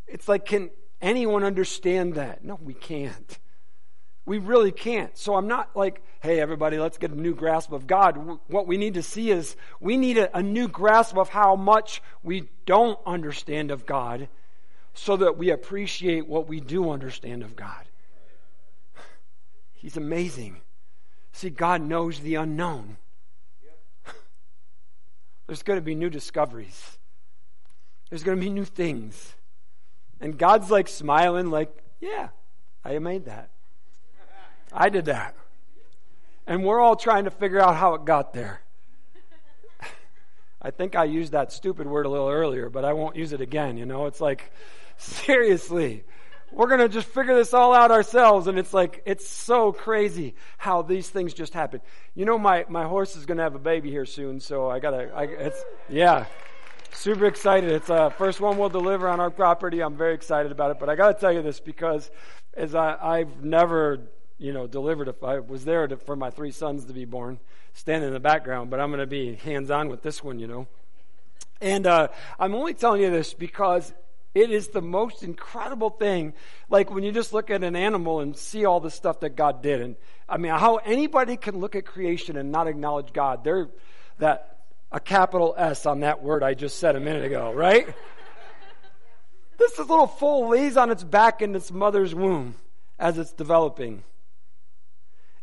It's 0.06 0.28
like, 0.28 0.44
can, 0.44 0.68
anyone 1.00 1.44
understand 1.44 2.16
that? 2.16 2.44
No, 2.44 2.59
we 2.62 2.74
can't. 2.74 3.38
We 4.26 4.38
really 4.38 4.72
can't. 4.72 5.16
So 5.16 5.35
I'm 5.35 5.48
not 5.48 5.74
like, 5.74 6.02
hey, 6.20 6.40
everybody, 6.40 6.78
let's 6.78 6.98
get 6.98 7.11
a 7.11 7.20
new 7.20 7.35
grasp 7.35 7.72
of 7.72 7.87
God. 7.87 8.38
What 8.48 8.66
we 8.66 8.76
need 8.76 8.94
to 8.94 9.02
see 9.02 9.30
is 9.30 9.56
we 9.80 9.96
need 9.96 10.18
a, 10.18 10.37
a 10.37 10.42
new 10.42 10.68
grasp 10.68 11.16
of 11.16 11.30
how 11.30 11.56
much 11.56 12.02
we 12.22 12.48
don't 12.66 12.98
understand 13.06 13.70
of 13.70 13.87
God 13.87 14.28
so 14.94 15.16
that 15.16 15.37
we 15.37 15.50
appreciate 15.50 16.26
what 16.26 16.48
we 16.48 16.61
do 16.61 16.90
understand 16.90 17.42
of 17.42 17.56
God. 17.56 17.87
He's 19.72 19.96
amazing. 19.96 20.59
See, 21.33 21.48
God 21.48 21.80
knows 21.80 22.20
the 22.20 22.35
unknown. 22.35 22.98
There's 25.46 25.62
going 25.62 25.78
to 25.78 25.85
be 25.85 25.94
new 25.94 26.11
discoveries. 26.11 26.98
There's 28.11 28.22
going 28.22 28.37
to 28.37 28.44
be 28.44 28.50
new 28.50 28.64
things. 28.64 29.35
And 30.20 30.37
God's 30.37 30.70
like 30.70 30.88
smiling, 30.88 31.50
like, 31.50 31.74
yeah, 32.00 32.28
I 32.85 32.98
made 32.98 33.24
that. 33.24 33.50
I 34.72 34.88
did 34.88 35.06
that. 35.06 35.35
And 36.46 36.64
we're 36.64 36.80
all 36.80 36.96
trying 36.96 37.24
to 37.24 37.30
figure 37.30 37.61
out 37.61 37.76
how 37.76 37.94
it 37.94 38.04
got 38.04 38.33
there. 38.33 38.61
I 40.62 40.70
think 40.70 40.94
I 40.94 41.04
used 41.04 41.33
that 41.33 41.52
stupid 41.52 41.87
word 41.87 42.06
a 42.06 42.11
little 42.11 42.28
earlier, 42.28 42.68
but 42.68 42.85
I 42.85 42.92
won't 42.92 43.16
use 43.16 43.33
it 43.33 43.40
again. 43.40 43.78
You 43.78 43.87
know, 43.87 44.06
it's 44.06 44.20
like, 44.20 44.52
seriously, 44.98 46.04
we're 46.52 46.66
going 46.66 46.80
to 46.80 46.88
just 46.88 47.06
figure 47.09 47.35
this 47.35 47.54
all 47.54 47.72
out 47.72 47.90
ourselves. 47.90 48.46
And 48.46 48.59
it's 48.59 48.74
like, 48.74 49.02
it's 49.06 49.26
so 49.28 49.72
crazy 49.72 50.35
how 50.59 50.83
these 50.83 51.09
things 51.09 51.33
just 51.33 51.54
happen. 51.54 51.80
You 52.14 52.24
know, 52.24 52.38
my, 52.38 52.66
my 52.68 52.85
horse 52.85 53.16
is 53.16 53.24
going 53.24 53.38
to 53.38 53.44
have 53.44 53.54
a 53.54 53.61
baby 53.61 53.90
here 53.90 54.04
soon, 54.04 54.40
so 54.40 54.68
I 54.68 54.80
got 54.80 54.90
to, 54.90 55.46
it's, 55.46 55.64
yeah. 55.88 56.26
Super 56.92 57.26
excited. 57.26 57.70
It's 57.70 57.87
the 57.87 57.94
uh, 57.94 58.11
first 58.11 58.40
one 58.40 58.59
we'll 58.59 58.68
deliver 58.68 59.09
on 59.09 59.20
our 59.20 59.30
property. 59.30 59.80
I'm 59.80 59.96
very 59.96 60.12
excited 60.12 60.50
about 60.50 60.72
it. 60.72 60.80
But 60.80 60.88
I 60.88 60.96
got 60.96 61.14
to 61.14 61.20
tell 61.20 61.33
you 61.33 61.40
this 61.40 61.61
because 61.61 62.11
as 62.54 62.74
I, 62.74 62.96
I've 63.00 63.44
never, 63.44 64.00
you 64.40 64.53
know, 64.53 64.66
delivered. 64.66 65.07
If 65.07 65.22
I 65.22 65.38
was 65.38 65.64
there 65.64 65.87
to, 65.87 65.96
for 65.96 66.16
my 66.16 66.31
three 66.31 66.50
sons 66.50 66.87
to 66.87 66.92
be 66.92 67.05
born, 67.05 67.38
standing 67.74 68.09
in 68.09 68.14
the 68.14 68.20
background, 68.20 68.70
but 68.70 68.81
I'm 68.81 68.88
going 68.90 69.00
to 69.00 69.07
be 69.07 69.35
hands 69.37 69.70
on 69.70 69.88
with 69.88 70.03
this 70.03 70.24
one, 70.24 70.40
you 70.40 70.48
know. 70.48 70.66
And 71.61 71.87
uh, 71.87 72.09
I'm 72.38 72.55
only 72.55 72.74
telling 72.74 73.03
you 73.03 73.11
this 73.11 73.35
because 73.35 73.92
it 74.35 74.50
is 74.50 74.68
the 74.68 74.81
most 74.81 75.22
incredible 75.22 75.90
thing. 75.90 76.33
Like 76.70 76.90
when 76.90 77.05
you 77.05 77.12
just 77.12 77.33
look 77.33 77.50
at 77.50 77.62
an 77.62 77.76
animal 77.76 78.20
and 78.20 78.37
see 78.37 78.64
all 78.64 78.81
the 78.81 78.90
stuff 78.90 79.20
that 79.20 79.37
God 79.37 79.62
did. 79.62 79.83
And 79.83 79.96
I 80.29 80.38
mean, 80.38 80.53
how 80.53 80.76
anybody 80.76 81.37
can 81.37 81.59
look 81.59 81.76
at 81.76 81.85
creation 81.85 82.37
and 82.37 82.50
not 82.50 82.66
acknowledge 82.66 83.12
God. 83.12 83.44
They're 83.44 83.68
that 84.18 84.59
a 84.92 85.00
capital 85.00 85.55
S 85.57 85.87
on 85.87 86.00
that 86.00 86.22
word 86.22 86.42
I 86.42 86.55
just 86.55 86.79
said 86.79 86.96
a 86.96 87.00
minute 87.00 87.24
ago, 87.24 87.53
right? 87.53 87.87
this 89.59 89.79
little 89.79 90.07
foal 90.07 90.48
lays 90.48 90.76
on 90.76 90.90
its 90.90 91.05
back 91.05 91.42
in 91.42 91.55
its 91.55 91.70
mother's 91.70 92.14
womb 92.14 92.55
as 92.98 93.18
it's 93.18 93.33
developing. 93.33 94.03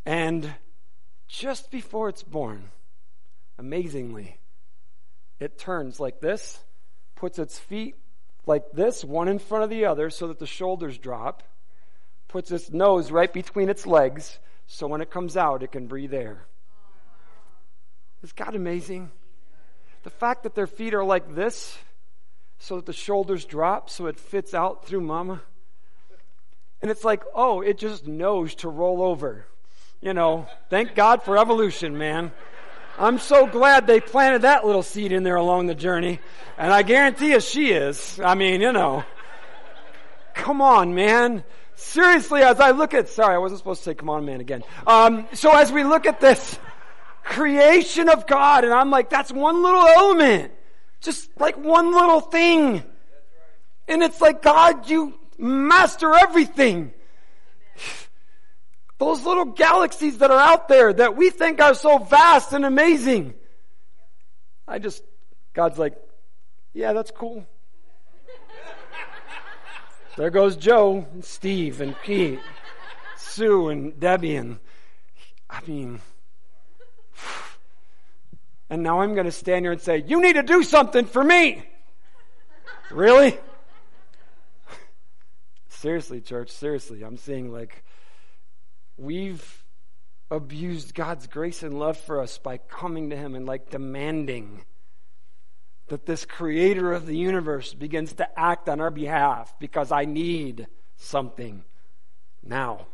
And 0.08 0.54
just 1.28 1.70
before 1.70 2.08
it's 2.08 2.24
born, 2.24 2.72
amazingly, 3.60 4.38
it 5.38 5.60
turns 5.60 6.00
like 6.00 6.22
this, 6.22 6.62
puts 7.16 7.38
its 7.38 7.60
feet 7.60 7.96
like 8.46 8.72
this, 8.72 9.04
one 9.04 9.28
in 9.28 9.38
front 9.38 9.66
of 9.66 9.70
the 9.70 9.84
other, 9.84 10.10
so 10.10 10.30
that 10.30 10.40
the 10.40 10.48
shoulders 10.48 10.98
drop, 10.98 11.44
puts 12.30 12.52
its 12.52 12.72
nose 12.72 13.12
right 13.12 13.34
between 13.34 13.68
its 13.68 13.86
legs, 13.86 14.40
so 14.66 14.88
when 14.88 15.02
it 15.02 15.12
comes 15.12 15.36
out, 15.36 15.62
it 15.62 15.74
can 15.74 15.88
breathe 15.88 16.14
air. 16.14 16.46
Is 18.24 18.32
God 18.32 18.56
amazing? 18.56 19.12
The 20.04 20.10
fact 20.10 20.44
that 20.44 20.56
their 20.56 20.68
feet 20.68 20.94
are 20.94 21.04
like 21.04 21.36
this, 21.36 21.78
so 22.60 22.78
that 22.78 22.86
the 22.86 22.94
shoulders 22.94 23.44
drop, 23.44 23.90
so 23.90 24.06
it 24.06 24.18
fits 24.18 24.54
out 24.54 24.86
through 24.86 25.02
mama. 25.02 25.42
And 26.82 26.90
it's 26.90 27.04
like, 27.04 27.24
oh, 27.36 27.60
it 27.60 27.78
just 27.78 28.08
knows 28.08 28.56
to 28.56 28.70
roll 28.70 29.02
over. 29.02 29.48
You 30.02 30.14
know, 30.14 30.48
thank 30.70 30.94
God 30.94 31.24
for 31.24 31.38
evolution, 31.38 31.98
man. 31.98 32.32
I'm 33.00 33.18
so 33.20 33.48
glad 33.48 33.88
they 33.88 34.00
planted 34.00 34.44
that 34.44 34.66
little 34.66 34.84
seed 34.84 35.12
in 35.12 35.24
there 35.24 35.36
along 35.36 35.68
the 35.68 35.76
journey. 35.76 36.20
And 36.58 36.72
I 36.72 36.84
guarantee 36.84 37.32
you 37.32 37.40
she 37.40 37.72
is. 37.72 38.20
I 38.24 38.36
mean, 38.36 38.62
you 38.62 38.72
know. 38.72 39.04
Come 40.34 40.62
on, 40.62 40.94
man. 40.94 41.44
Seriously, 41.76 42.42
as 42.42 42.60
I 42.60 42.72
look 42.72 42.94
at, 42.94 43.10
sorry, 43.10 43.36
I 43.36 43.38
wasn't 43.40 43.60
supposed 43.60 43.84
to 43.84 43.90
say 43.92 43.94
come 43.96 44.10
on, 44.10 44.26
man, 44.26 44.40
again. 44.40 44.64
Um, 44.86 45.28
so 45.34 45.56
as 45.56 45.72
we 45.72 45.84
look 45.84 46.06
at 46.06 46.20
this 46.20 46.60
creation 47.24 48.08
of 48.10 48.26
God, 48.28 48.64
and 48.64 48.74
I'm 48.74 48.90
like, 48.90 49.10
that's 49.10 49.32
one 49.32 49.62
little 49.62 49.86
element. 49.86 50.52
Just 51.02 51.30
like 51.40 51.58
one 51.58 51.92
little 51.92 52.22
thing. 52.22 52.84
And 53.88 54.04
it's 54.04 54.22
like, 54.22 54.42
God, 54.42 54.90
you 54.90 55.14
master 55.38 56.14
everything. 56.14 56.94
Those 58.98 59.24
little 59.26 59.46
galaxies 59.46 60.18
that 60.20 60.32
are 60.32 60.40
out 60.40 60.68
there 60.68 60.92
that 60.92 61.16
we 61.16 61.30
think 61.30 61.62
are 61.62 61.76
so 61.76 62.00
vast 62.00 62.54
and 62.54 62.66
amazing. 62.66 63.36
I 64.68 64.80
just, 64.80 65.04
God's 65.54 65.78
like, 65.78 65.96
yeah, 66.74 66.94
that's 66.94 67.12
cool. 67.12 67.46
there 70.18 70.32
goes 70.32 70.56
Joe, 70.56 71.08
and 71.14 71.24
Steve, 71.24 71.80
and 71.80 71.96
Pete, 72.04 72.40
Sue, 73.18 73.70
and 73.70 74.00
Debbie, 74.00 74.36
and 74.36 74.58
I 75.50 75.62
mean, 75.68 76.02
and 78.70 78.84
now 78.84 79.02
I'm 79.02 79.14
going 79.14 79.26
to 79.26 79.32
stand 79.32 79.64
here 79.64 79.72
and 79.72 79.82
say, 79.82 80.04
you 80.06 80.22
need 80.22 80.34
to 80.34 80.44
do 80.44 80.64
something 80.64 81.06
for 81.06 81.24
me. 81.24 81.64
really? 82.92 83.38
seriously, 85.70 86.20
church, 86.20 86.50
seriously, 86.50 87.04
I'm 87.04 87.18
seeing 87.18 87.54
like 87.54 87.84
we've 88.98 89.64
abused 90.30 90.94
God's 90.94 91.28
grace 91.28 91.64
and 91.64 91.80
love 91.80 91.98
for 91.98 92.22
us 92.22 92.38
by 92.38 92.58
coming 92.58 93.10
to 93.12 93.16
Him 93.16 93.36
and 93.36 93.46
like 93.46 93.70
demanding 93.70 94.66
that 95.88 96.06
this 96.06 96.26
creator 96.26 96.92
of 96.92 97.06
the 97.06 97.16
universe 97.16 97.74
begins 97.74 98.12
to 98.14 98.40
act 98.40 98.68
on 98.68 98.82
our 98.82 98.92
behalf 98.92 99.54
because 99.60 99.92
I 99.92 100.04
need 100.06 100.68
something 100.98 101.64
now. 102.44 102.88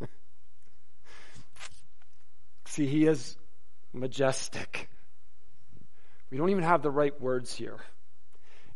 See, 2.66 2.86
He 2.86 3.06
is 3.06 3.36
majestic. 3.92 4.88
We 6.30 6.38
don't 6.38 6.50
even 6.50 6.64
have 6.64 6.82
the 6.82 6.90
right 6.90 7.18
words 7.20 7.54
here. 7.54 7.78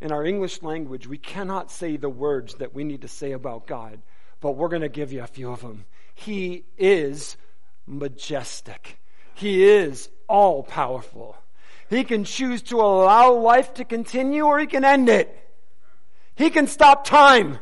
In 0.01 0.13
our 0.13 0.25
English 0.25 0.63
language, 0.63 1.07
we 1.07 1.19
cannot 1.19 1.71
say 1.71 1.97
the 1.97 2.09
words 2.09 2.55
that 2.57 2.75
we 2.75 2.83
need 2.85 3.03
to 3.03 3.09
say 3.09 3.33
about 3.33 3.67
God 3.67 4.01
but 4.43 4.57
we're 4.57 4.69
going 4.69 4.83
to 4.83 4.91
give 4.91 5.13
you 5.13 5.23
a 5.23 5.27
few 5.27 5.51
of 5.51 5.63
them. 5.63 5.87
He 6.15 6.65
is 6.77 7.39
majestic. 7.87 8.99
He 9.35 9.65
is 9.65 10.11
all 10.29 10.63
powerful. 10.65 11.37
He 11.89 12.05
can 12.05 12.25
choose 12.25 12.61
to 12.65 12.81
allow 12.81 13.33
life 13.33 13.75
to 13.75 13.85
continue 13.85 14.45
or 14.45 14.59
he 14.59 14.67
can 14.67 14.85
end 14.85 15.09
it. 15.09 15.39
He 16.35 16.51
can 16.51 16.67
stop 16.67 17.05
time. 17.05 17.59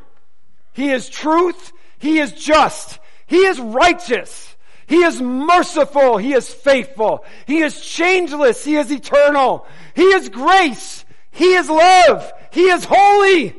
He 0.72 0.90
is 0.90 1.08
truth. 1.08 1.72
He 1.98 2.18
is 2.18 2.32
just. 2.32 2.98
He 3.26 3.38
is 3.38 3.60
righteous. 3.60 4.56
He 4.86 5.02
is 5.02 5.20
merciful. 5.20 6.16
He 6.16 6.32
is 6.32 6.52
faithful. 6.52 7.24
He 7.46 7.60
is 7.60 7.80
changeless. 7.80 8.64
He 8.64 8.76
is 8.76 8.90
eternal. 8.90 9.66
He 9.94 10.02
is 10.02 10.28
grace. 10.28 11.04
He 11.30 11.54
is 11.54 11.68
love. 11.68 12.32
He 12.50 12.62
is 12.62 12.84
holy. 12.88 13.54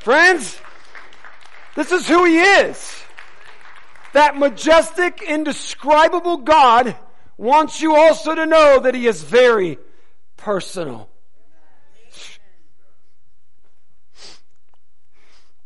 Friends, 0.00 0.58
this 1.74 1.92
is 1.92 2.06
who 2.08 2.24
He 2.24 2.38
is. 2.38 3.02
That 4.12 4.36
majestic, 4.36 5.22
indescribable 5.22 6.38
God 6.38 6.96
wants 7.36 7.80
you 7.80 7.96
also 7.96 8.34
to 8.34 8.46
know 8.46 8.80
that 8.80 8.94
He 8.94 9.06
is 9.06 9.22
very 9.22 9.78
personal. 10.36 11.08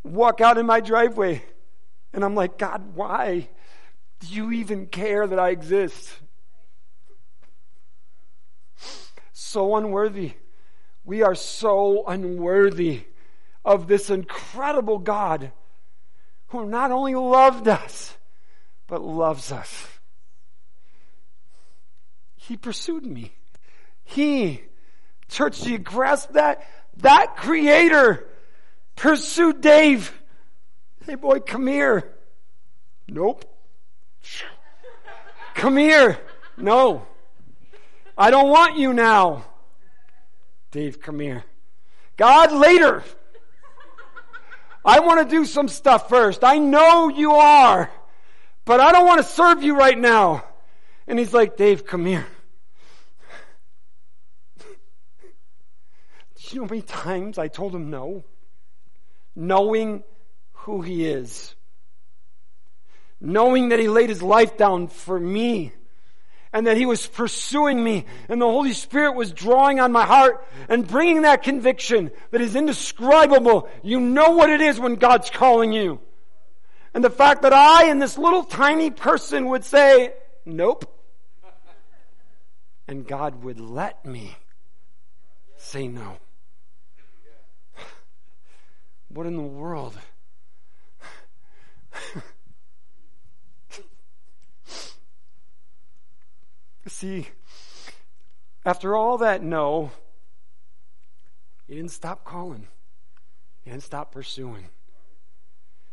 Walk 0.04 0.40
out 0.40 0.56
in 0.56 0.66
my 0.66 0.80
driveway 0.80 1.42
and 2.12 2.24
I'm 2.24 2.34
like, 2.34 2.56
God, 2.56 2.94
why 2.94 3.48
do 4.20 4.26
you 4.28 4.52
even 4.52 4.86
care 4.86 5.26
that 5.26 5.38
I 5.38 5.50
exist? 5.50 6.10
So 9.32 9.76
unworthy. 9.76 10.32
We 11.04 11.22
are 11.22 11.34
so 11.34 12.04
unworthy 12.06 13.04
of 13.64 13.86
this 13.86 14.08
incredible 14.08 14.98
God 14.98 15.52
who 16.48 16.66
not 16.66 16.90
only 16.90 17.14
loved 17.14 17.68
us, 17.68 18.16
but 18.86 19.02
loves 19.02 19.52
us. 19.52 19.88
He 22.36 22.56
pursued 22.56 23.04
me. 23.04 23.32
He, 24.04 24.62
church, 25.28 25.60
do 25.62 25.72
you 25.72 25.78
grasp 25.78 26.32
that? 26.32 26.64
That 26.98 27.36
creator 27.36 28.28
pursued 28.94 29.60
Dave. 29.60 30.12
Hey 31.04 31.16
boy, 31.16 31.40
come 31.40 31.66
here. 31.66 32.12
Nope. 33.08 33.44
Come 35.54 35.76
here. 35.76 36.18
No. 36.56 37.06
I 38.16 38.30
don't 38.30 38.48
want 38.48 38.78
you 38.78 38.92
now. 38.92 39.44
Dave, 40.70 41.00
come 41.00 41.20
here. 41.20 41.44
God, 42.16 42.52
later. 42.52 43.02
I 44.86 45.00
want 45.00 45.28
to 45.28 45.36
do 45.36 45.44
some 45.44 45.66
stuff 45.66 46.08
first. 46.08 46.44
I 46.44 46.58
know 46.58 47.08
you 47.08 47.32
are, 47.32 47.90
but 48.64 48.78
I 48.78 48.92
don't 48.92 49.04
want 49.04 49.20
to 49.20 49.26
serve 49.26 49.64
you 49.64 49.76
right 49.76 49.98
now. 49.98 50.44
And 51.08 51.18
he's 51.18 51.34
like, 51.34 51.56
Dave, 51.56 51.84
come 51.84 52.06
here. 52.06 52.24
Do 54.60 54.66
you 56.50 56.60
know 56.60 56.66
how 56.66 56.70
many 56.70 56.82
times 56.82 57.36
I 57.36 57.48
told 57.48 57.74
him 57.74 57.90
no? 57.90 58.22
Knowing 59.34 60.04
who 60.52 60.82
he 60.82 61.04
is. 61.04 61.56
Knowing 63.20 63.70
that 63.70 63.80
he 63.80 63.88
laid 63.88 64.08
his 64.08 64.22
life 64.22 64.56
down 64.56 64.86
for 64.86 65.18
me 65.18 65.72
and 66.52 66.66
that 66.66 66.76
he 66.76 66.86
was 66.86 67.06
pursuing 67.06 67.82
me 67.82 68.06
and 68.28 68.40
the 68.40 68.46
Holy 68.46 68.72
Spirit 68.72 69.14
was 69.14 69.32
drawing 69.32 69.80
on 69.80 69.92
my 69.92 70.04
heart 70.04 70.46
and 70.68 70.86
bringing 70.86 71.22
that 71.22 71.42
conviction 71.42 72.10
that 72.30 72.40
is 72.40 72.56
indescribable. 72.56 73.68
You 73.82 74.00
know 74.00 74.30
what 74.30 74.50
it 74.50 74.60
is 74.60 74.80
when 74.80 74.94
God's 74.94 75.30
calling 75.30 75.72
you. 75.72 76.00
And 76.94 77.04
the 77.04 77.10
fact 77.10 77.42
that 77.42 77.52
I 77.52 77.90
and 77.90 78.00
this 78.00 78.16
little 78.16 78.42
tiny 78.42 78.90
person 78.90 79.46
would 79.48 79.64
say, 79.64 80.14
nope. 80.44 80.92
And 82.88 83.06
God 83.06 83.42
would 83.42 83.60
let 83.60 84.04
me 84.06 84.36
say 85.56 85.88
no. 85.88 86.16
What 89.08 89.26
in 89.26 89.36
the 89.36 89.42
world? 89.42 89.98
See, 96.88 97.28
after 98.64 98.96
all 98.96 99.18
that 99.18 99.42
no, 99.42 99.90
he 101.66 101.74
didn't 101.74 101.90
stop 101.90 102.24
calling. 102.24 102.68
He 103.64 103.70
didn't 103.70 103.82
stop 103.82 104.12
pursuing. 104.12 104.68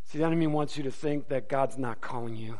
See, 0.05 0.19
the 0.19 0.25
enemy 0.25 0.47
wants 0.47 0.77
you 0.77 0.83
to 0.83 0.91
think 0.91 1.29
that 1.29 1.49
God's 1.49 1.77
not 1.77 2.01
calling 2.01 2.35
you. 2.35 2.59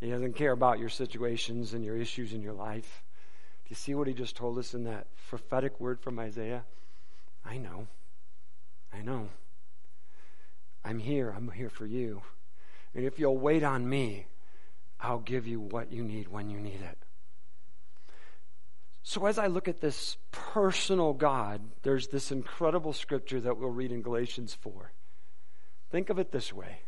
He 0.00 0.10
doesn't 0.10 0.34
care 0.34 0.52
about 0.52 0.78
your 0.78 0.88
situations 0.88 1.74
and 1.74 1.84
your 1.84 1.96
issues 1.96 2.32
in 2.32 2.42
your 2.42 2.52
life. 2.52 3.02
Do 3.64 3.70
you 3.70 3.76
see 3.76 3.94
what 3.94 4.06
he 4.06 4.14
just 4.14 4.36
told 4.36 4.58
us 4.58 4.74
in 4.74 4.84
that 4.84 5.06
prophetic 5.28 5.78
word 5.80 6.00
from 6.00 6.18
Isaiah? 6.18 6.64
I 7.44 7.58
know. 7.58 7.88
I 8.92 9.02
know. 9.02 9.28
I'm 10.84 10.98
here. 10.98 11.32
I'm 11.34 11.50
here 11.50 11.70
for 11.70 11.86
you. 11.86 12.22
And 12.94 13.04
if 13.04 13.18
you'll 13.18 13.38
wait 13.38 13.62
on 13.62 13.88
me, 13.88 14.26
I'll 15.04 15.18
give 15.18 15.46
you 15.46 15.60
what 15.60 15.92
you 15.92 16.02
need 16.02 16.28
when 16.28 16.48
you 16.48 16.58
need 16.58 16.80
it. 16.80 16.98
So, 19.02 19.26
as 19.26 19.38
I 19.38 19.48
look 19.48 19.68
at 19.68 19.82
this 19.82 20.16
personal 20.32 21.12
God, 21.12 21.60
there's 21.82 22.08
this 22.08 22.32
incredible 22.32 22.94
scripture 22.94 23.38
that 23.40 23.58
we'll 23.58 23.68
read 23.68 23.92
in 23.92 24.00
Galatians 24.00 24.54
4. 24.54 24.92
Think 25.90 26.08
of 26.08 26.18
it 26.18 26.32
this 26.32 26.52
way 26.54 26.78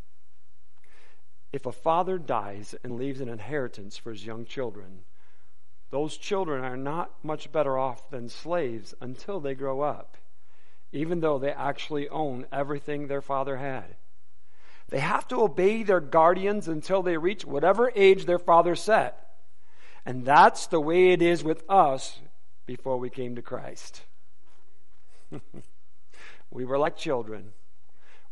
If 1.53 1.67
a 1.67 1.73
father 1.73 2.17
dies 2.17 2.75
and 2.83 2.97
leaves 2.97 3.21
an 3.21 3.29
inheritance 3.29 3.99
for 3.99 4.13
his 4.13 4.25
young 4.25 4.47
children, 4.47 5.01
those 5.91 6.17
children 6.17 6.65
are 6.65 6.77
not 6.77 7.13
much 7.23 7.53
better 7.53 7.77
off 7.77 8.09
than 8.09 8.31
slaves 8.31 8.95
until 8.99 9.41
they 9.41 9.55
grow 9.55 9.83
up, 9.83 10.17
even 10.91 11.21
though 11.21 11.39
they 11.39 11.53
actually 11.53 12.09
own 12.09 12.47
everything 12.51 13.07
their 13.07 13.21
father 13.21 13.59
had. 13.59 13.97
They 14.89 15.01
have 15.01 15.27
to 15.29 15.43
obey 15.43 15.83
their 15.83 16.01
guardians 16.01 16.69
until 16.69 17.03
they 17.03 17.17
reach 17.17 17.45
whatever 17.45 17.91
age 17.95 18.25
their 18.25 18.39
father 18.39 18.75
set. 18.75 19.27
And 20.05 20.25
that's 20.25 20.69
the 20.69 20.81
way 20.81 21.11
it 21.11 21.23
is 21.23 21.43
with 21.43 21.65
us 21.69 22.21
before 22.67 22.97
we 22.99 23.11
came 23.11 23.35
to 23.35 23.43
Christ. 23.43 24.03
we 26.51 26.65
were 26.65 26.79
like 26.79 26.97
children. 26.97 27.53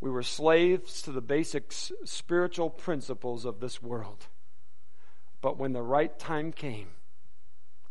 We 0.00 0.10
were 0.10 0.22
slaves 0.22 1.02
to 1.02 1.12
the 1.12 1.20
basic 1.20 1.72
spiritual 1.72 2.70
principles 2.70 3.44
of 3.44 3.58
this 3.58 3.82
world. 3.82 4.26
But 5.40 5.58
when 5.58 5.72
the 5.72 5.82
right 5.82 6.16
time 6.18 6.52
came, 6.52 6.88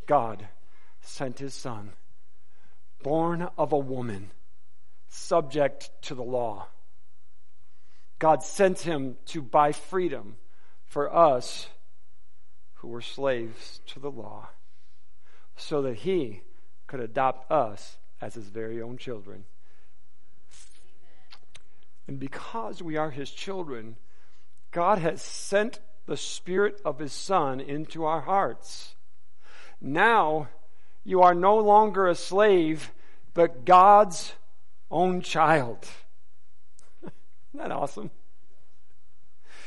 God 0.06 0.48
sent 1.02 1.40
his 1.40 1.54
son, 1.54 1.92
born 3.02 3.50
of 3.58 3.74
a 3.74 3.78
woman, 3.78 4.32
subject 5.10 5.90
to 6.04 6.16
the 6.16 6.24
law. 6.24 6.68
God 8.24 8.42
sent 8.42 8.80
him 8.80 9.18
to 9.26 9.42
buy 9.42 9.74
freedom 9.74 10.38
for 10.86 11.14
us 11.14 11.68
who 12.76 12.88
were 12.88 13.02
slaves 13.02 13.82
to 13.88 14.00
the 14.00 14.10
law 14.10 14.48
so 15.58 15.82
that 15.82 15.96
he 15.96 16.40
could 16.88 17.02
adopt 17.02 17.52
us 17.52 17.98
as 18.22 18.36
his 18.36 18.46
very 18.46 18.82
own 18.82 18.96
children. 18.96 19.44
And 22.08 22.18
because 22.18 22.82
we 22.82 22.96
are 22.96 23.12
his 23.12 23.30
children, 23.30 23.98
God 24.72 25.00
has 25.00 25.22
sent 25.22 25.82
the 26.06 26.16
Spirit 26.16 26.80
of 26.86 27.00
his 27.00 27.12
Son 27.12 27.60
into 27.60 28.06
our 28.06 28.22
hearts. 28.22 28.96
Now 29.82 30.48
you 31.04 31.22
are 31.24 31.36
no 31.36 31.58
longer 31.58 32.08
a 32.08 32.16
slave, 32.16 32.94
but 33.34 33.66
God's 33.66 34.32
own 34.90 35.20
child. 35.20 35.86
Isn't 37.54 37.70
that 37.70 37.76
awesome? 37.76 38.12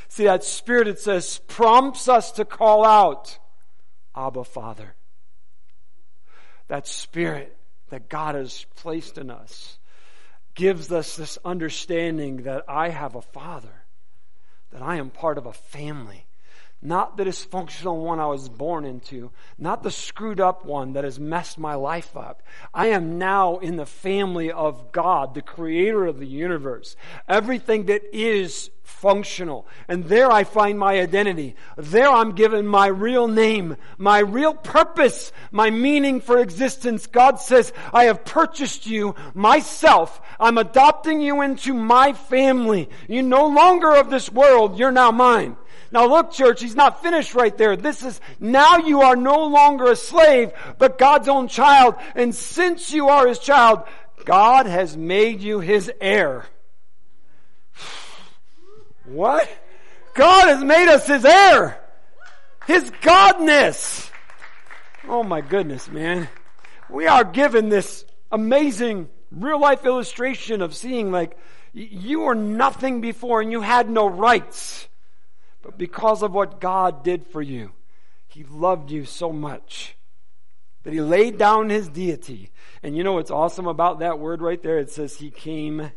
See, 0.08 0.24
that 0.24 0.44
Spirit, 0.44 0.88
it 0.88 0.98
says, 0.98 1.40
prompts 1.46 2.08
us 2.08 2.32
to 2.32 2.44
call 2.44 2.84
out, 2.84 3.38
Abba, 4.14 4.44
Father. 4.44 4.94
That 6.68 6.86
Spirit 6.86 7.56
that 7.90 8.08
God 8.08 8.34
has 8.34 8.66
placed 8.76 9.18
in 9.18 9.30
us 9.30 9.78
gives 10.54 10.90
us 10.90 11.16
this 11.16 11.38
understanding 11.44 12.42
that 12.42 12.64
I 12.68 12.88
have 12.88 13.14
a 13.14 13.22
Father, 13.22 13.84
that 14.72 14.82
I 14.82 14.96
am 14.96 15.10
part 15.10 15.38
of 15.38 15.46
a 15.46 15.52
family, 15.52 16.25
not 16.86 17.16
the 17.16 17.24
dysfunctional 17.24 18.00
one 18.00 18.20
I 18.20 18.26
was 18.26 18.48
born 18.48 18.84
into, 18.84 19.32
not 19.58 19.82
the 19.82 19.90
screwed 19.90 20.40
up 20.40 20.64
one 20.64 20.92
that 20.92 21.02
has 21.02 21.18
messed 21.18 21.58
my 21.58 21.74
life 21.74 22.16
up. 22.16 22.44
I 22.72 22.88
am 22.88 23.18
now 23.18 23.58
in 23.58 23.74
the 23.74 23.86
family 23.86 24.52
of 24.52 24.92
God, 24.92 25.34
the 25.34 25.42
creator 25.42 26.06
of 26.06 26.20
the 26.20 26.26
universe. 26.26 26.94
Everything 27.28 27.86
that 27.86 28.02
is 28.16 28.70
functional. 28.84 29.66
And 29.88 30.04
there 30.04 30.30
I 30.30 30.44
find 30.44 30.78
my 30.78 31.00
identity. 31.00 31.56
There 31.76 32.08
I'm 32.08 32.36
given 32.36 32.68
my 32.68 32.86
real 32.86 33.26
name, 33.26 33.76
my 33.98 34.20
real 34.20 34.54
purpose, 34.54 35.32
my 35.50 35.70
meaning 35.70 36.20
for 36.20 36.38
existence. 36.38 37.08
God 37.08 37.40
says, 37.40 37.72
I 37.92 38.04
have 38.04 38.24
purchased 38.24 38.86
you 38.86 39.16
myself. 39.34 40.20
I'm 40.38 40.56
adopting 40.56 41.20
you 41.20 41.42
into 41.42 41.74
my 41.74 42.12
family. 42.12 42.88
You're 43.08 43.24
no 43.24 43.48
longer 43.48 43.96
of 43.96 44.08
this 44.08 44.30
world. 44.30 44.78
You're 44.78 44.92
now 44.92 45.10
mine. 45.10 45.56
Now 45.92 46.06
look, 46.06 46.32
church, 46.32 46.60
he's 46.60 46.74
not 46.74 47.02
finished 47.02 47.34
right 47.34 47.56
there. 47.56 47.76
This 47.76 48.02
is, 48.02 48.20
now 48.40 48.78
you 48.78 49.02
are 49.02 49.16
no 49.16 49.44
longer 49.46 49.90
a 49.90 49.96
slave, 49.96 50.52
but 50.78 50.98
God's 50.98 51.28
own 51.28 51.48
child. 51.48 51.96
And 52.14 52.34
since 52.34 52.92
you 52.92 53.08
are 53.08 53.26
his 53.26 53.38
child, 53.38 53.84
God 54.24 54.66
has 54.66 54.96
made 54.96 55.40
you 55.40 55.60
his 55.60 55.90
heir. 56.00 56.46
What? 59.04 59.48
God 60.14 60.48
has 60.48 60.64
made 60.64 60.88
us 60.88 61.06
his 61.06 61.24
heir. 61.24 61.80
His 62.66 62.90
godness. 62.90 64.10
Oh 65.06 65.22
my 65.22 65.40
goodness, 65.40 65.88
man. 65.88 66.28
We 66.90 67.06
are 67.06 67.22
given 67.22 67.68
this 67.68 68.04
amazing 68.32 69.08
real 69.30 69.60
life 69.60 69.84
illustration 69.84 70.62
of 70.62 70.74
seeing 70.74 71.12
like 71.12 71.38
you 71.72 72.20
were 72.20 72.34
nothing 72.34 73.00
before 73.00 73.40
and 73.40 73.52
you 73.52 73.60
had 73.60 73.88
no 73.88 74.08
rights. 74.08 74.88
But 75.66 75.78
because 75.78 76.22
of 76.22 76.32
what 76.32 76.60
God 76.60 77.02
did 77.02 77.26
for 77.26 77.42
you, 77.42 77.72
He 78.28 78.44
loved 78.44 78.92
you 78.92 79.04
so 79.04 79.32
much 79.32 79.96
that 80.84 80.92
He 80.92 81.00
laid 81.00 81.38
down 81.38 81.70
His 81.70 81.88
deity. 81.88 82.52
And 82.84 82.96
you 82.96 83.02
know 83.02 83.14
what's 83.14 83.32
awesome 83.32 83.66
about 83.66 83.98
that 83.98 84.20
word 84.20 84.40
right 84.40 84.62
there? 84.62 84.78
It 84.78 84.90
says 84.90 85.16
He 85.16 85.28
came 85.28 85.90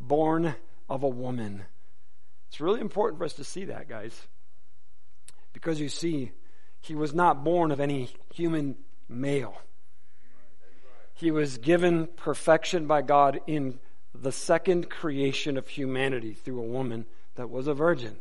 born 0.00 0.56
of 0.90 1.04
a 1.04 1.08
woman. 1.08 1.62
It's 2.48 2.60
really 2.60 2.80
important 2.80 3.18
for 3.18 3.24
us 3.24 3.34
to 3.34 3.44
see 3.44 3.66
that, 3.66 3.88
guys. 3.88 4.26
Because 5.52 5.80
you 5.80 5.88
see, 5.88 6.32
He 6.80 6.96
was 6.96 7.14
not 7.14 7.44
born 7.44 7.70
of 7.70 7.78
any 7.78 8.10
human 8.34 8.74
male. 9.08 9.56
He 11.14 11.30
was 11.30 11.58
given 11.58 12.08
perfection 12.16 12.88
by 12.88 13.02
God 13.02 13.38
in 13.46 13.78
the 14.12 14.32
second 14.32 14.90
creation 14.90 15.56
of 15.56 15.68
humanity 15.68 16.32
through 16.34 16.58
a 16.58 16.66
woman 16.66 17.06
that 17.36 17.48
was 17.48 17.68
a 17.68 17.74
virgin 17.74 18.18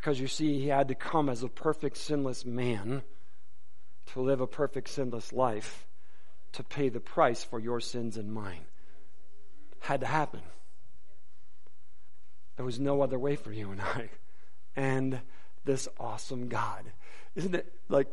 because 0.00 0.18
you 0.18 0.28
see, 0.28 0.58
he 0.58 0.68
had 0.68 0.88
to 0.88 0.94
come 0.94 1.28
as 1.28 1.42
a 1.42 1.48
perfect, 1.48 1.98
sinless 1.98 2.46
man 2.46 3.02
to 4.06 4.20
live 4.20 4.40
a 4.40 4.46
perfect, 4.46 4.88
sinless 4.88 5.30
life 5.30 5.86
to 6.52 6.64
pay 6.64 6.88
the 6.88 7.00
price 7.00 7.44
for 7.44 7.60
your 7.60 7.80
sins 7.80 8.16
and 8.16 8.32
mine. 8.32 8.64
Had 9.80 10.00
to 10.00 10.06
happen. 10.06 10.40
There 12.56 12.64
was 12.64 12.80
no 12.80 13.02
other 13.02 13.18
way 13.18 13.36
for 13.36 13.52
you 13.52 13.72
and 13.72 13.80
I. 13.82 14.08
And 14.74 15.20
this 15.66 15.86
awesome 15.98 16.48
God. 16.48 16.84
Isn't 17.34 17.54
it 17.54 17.70
like, 17.90 18.08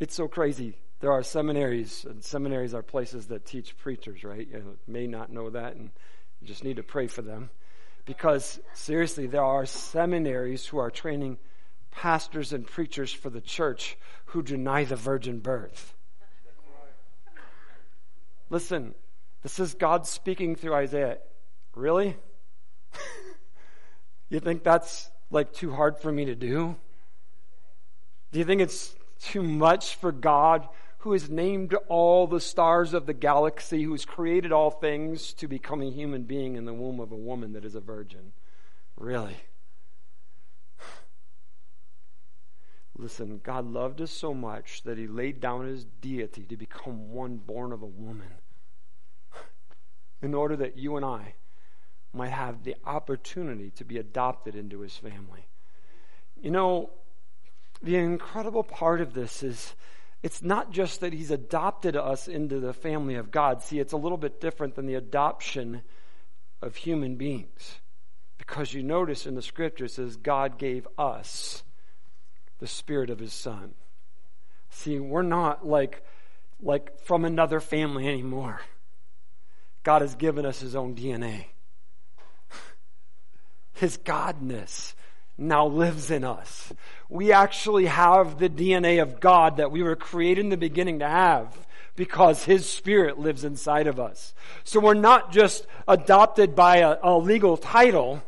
it's 0.00 0.14
so 0.14 0.28
crazy. 0.28 0.76
There 1.00 1.12
are 1.12 1.22
seminaries, 1.22 2.04
and 2.04 2.22
seminaries 2.22 2.74
are 2.74 2.82
places 2.82 3.28
that 3.28 3.46
teach 3.46 3.78
preachers, 3.78 4.22
right? 4.22 4.46
You 4.46 4.76
may 4.86 5.06
not 5.06 5.32
know 5.32 5.48
that, 5.48 5.76
and 5.76 5.90
you 6.42 6.46
just 6.46 6.62
need 6.62 6.76
to 6.76 6.82
pray 6.82 7.06
for 7.06 7.22
them. 7.22 7.48
Because 8.04 8.60
seriously, 8.74 9.26
there 9.26 9.44
are 9.44 9.64
seminaries 9.64 10.66
who 10.66 10.78
are 10.78 10.90
training 10.90 11.38
pastors 11.90 12.52
and 12.52 12.66
preachers 12.66 13.12
for 13.12 13.30
the 13.30 13.40
church 13.40 13.96
who 14.26 14.42
deny 14.42 14.84
the 14.84 14.96
virgin 14.96 15.38
birth. 15.38 15.94
Listen, 18.50 18.94
this 19.42 19.58
is 19.58 19.74
God 19.74 20.06
speaking 20.06 20.56
through 20.56 20.74
Isaiah. 20.74 21.18
Really? 21.74 22.16
you 24.28 24.40
think 24.40 24.62
that's 24.62 25.10
like 25.30 25.52
too 25.52 25.72
hard 25.72 25.98
for 25.98 26.12
me 26.12 26.26
to 26.26 26.34
do? 26.34 26.76
Do 28.32 28.38
you 28.38 28.44
think 28.44 28.60
it's 28.60 28.94
too 29.20 29.42
much 29.42 29.94
for 29.96 30.12
God 30.12 30.68
who 31.02 31.12
has 31.12 31.28
named 31.28 31.74
all 31.88 32.28
the 32.28 32.40
stars 32.40 32.94
of 32.94 33.06
the 33.06 33.12
galaxy, 33.12 33.82
who 33.82 33.90
has 33.90 34.04
created 34.04 34.52
all 34.52 34.70
things 34.70 35.32
to 35.32 35.48
become 35.48 35.82
a 35.82 35.90
human 35.90 36.22
being 36.22 36.54
in 36.54 36.64
the 36.64 36.72
womb 36.72 37.00
of 37.00 37.10
a 37.10 37.16
woman 37.16 37.52
that 37.52 37.64
is 37.64 37.74
a 37.74 37.80
virgin. 37.80 38.30
Really? 38.96 39.36
Listen, 42.96 43.40
God 43.42 43.66
loved 43.66 44.00
us 44.00 44.12
so 44.12 44.32
much 44.32 44.84
that 44.84 44.96
he 44.96 45.08
laid 45.08 45.40
down 45.40 45.66
his 45.66 45.84
deity 46.00 46.44
to 46.44 46.56
become 46.56 47.10
one 47.10 47.36
born 47.36 47.72
of 47.72 47.82
a 47.82 47.86
woman 47.86 48.34
in 50.22 50.34
order 50.34 50.54
that 50.54 50.78
you 50.78 50.96
and 50.96 51.04
I 51.04 51.34
might 52.12 52.30
have 52.30 52.62
the 52.62 52.76
opportunity 52.86 53.70
to 53.70 53.84
be 53.84 53.98
adopted 53.98 54.54
into 54.54 54.82
his 54.82 54.96
family. 54.96 55.48
You 56.40 56.52
know, 56.52 56.90
the 57.82 57.96
incredible 57.96 58.62
part 58.62 59.00
of 59.00 59.14
this 59.14 59.42
is 59.42 59.74
it's 60.22 60.42
not 60.42 60.70
just 60.70 61.00
that 61.00 61.12
he's 61.12 61.30
adopted 61.30 61.96
us 61.96 62.28
into 62.28 62.60
the 62.60 62.72
family 62.72 63.16
of 63.16 63.30
God. 63.30 63.62
See, 63.62 63.80
it's 63.80 63.92
a 63.92 63.96
little 63.96 64.18
bit 64.18 64.40
different 64.40 64.76
than 64.76 64.86
the 64.86 64.94
adoption 64.94 65.82
of 66.60 66.76
human 66.76 67.16
beings. 67.16 67.80
Because 68.38 68.72
you 68.72 68.82
notice 68.82 69.26
in 69.26 69.34
the 69.34 69.42
scripture 69.42 69.86
it 69.86 69.90
says 69.90 70.16
God 70.16 70.58
gave 70.58 70.86
us 70.96 71.64
the 72.58 72.66
spirit 72.68 73.10
of 73.10 73.18
his 73.18 73.32
son. 73.32 73.74
See, 74.70 74.98
we're 74.98 75.22
not 75.22 75.66
like 75.66 76.04
like 76.60 77.00
from 77.00 77.24
another 77.24 77.58
family 77.58 78.08
anymore. 78.08 78.60
God 79.82 80.02
has 80.02 80.14
given 80.14 80.46
us 80.46 80.60
his 80.60 80.76
own 80.76 80.94
DNA. 80.94 81.46
His 83.72 83.98
godness 83.98 84.94
now 85.38 85.66
lives 85.66 86.10
in 86.10 86.24
us. 86.24 86.72
We 87.08 87.32
actually 87.32 87.86
have 87.86 88.38
the 88.38 88.48
DNA 88.48 89.02
of 89.02 89.20
God 89.20 89.56
that 89.56 89.70
we 89.70 89.82
were 89.82 89.96
created 89.96 90.44
in 90.44 90.50
the 90.50 90.56
beginning 90.56 91.00
to 91.00 91.08
have 91.08 91.66
because 91.96 92.44
His 92.44 92.68
Spirit 92.68 93.18
lives 93.18 93.44
inside 93.44 93.86
of 93.86 94.00
us. 94.00 94.34
So 94.64 94.80
we're 94.80 94.94
not 94.94 95.32
just 95.32 95.66
adopted 95.86 96.54
by 96.54 96.78
a, 96.78 96.96
a 97.02 97.18
legal 97.18 97.56
title. 97.56 98.22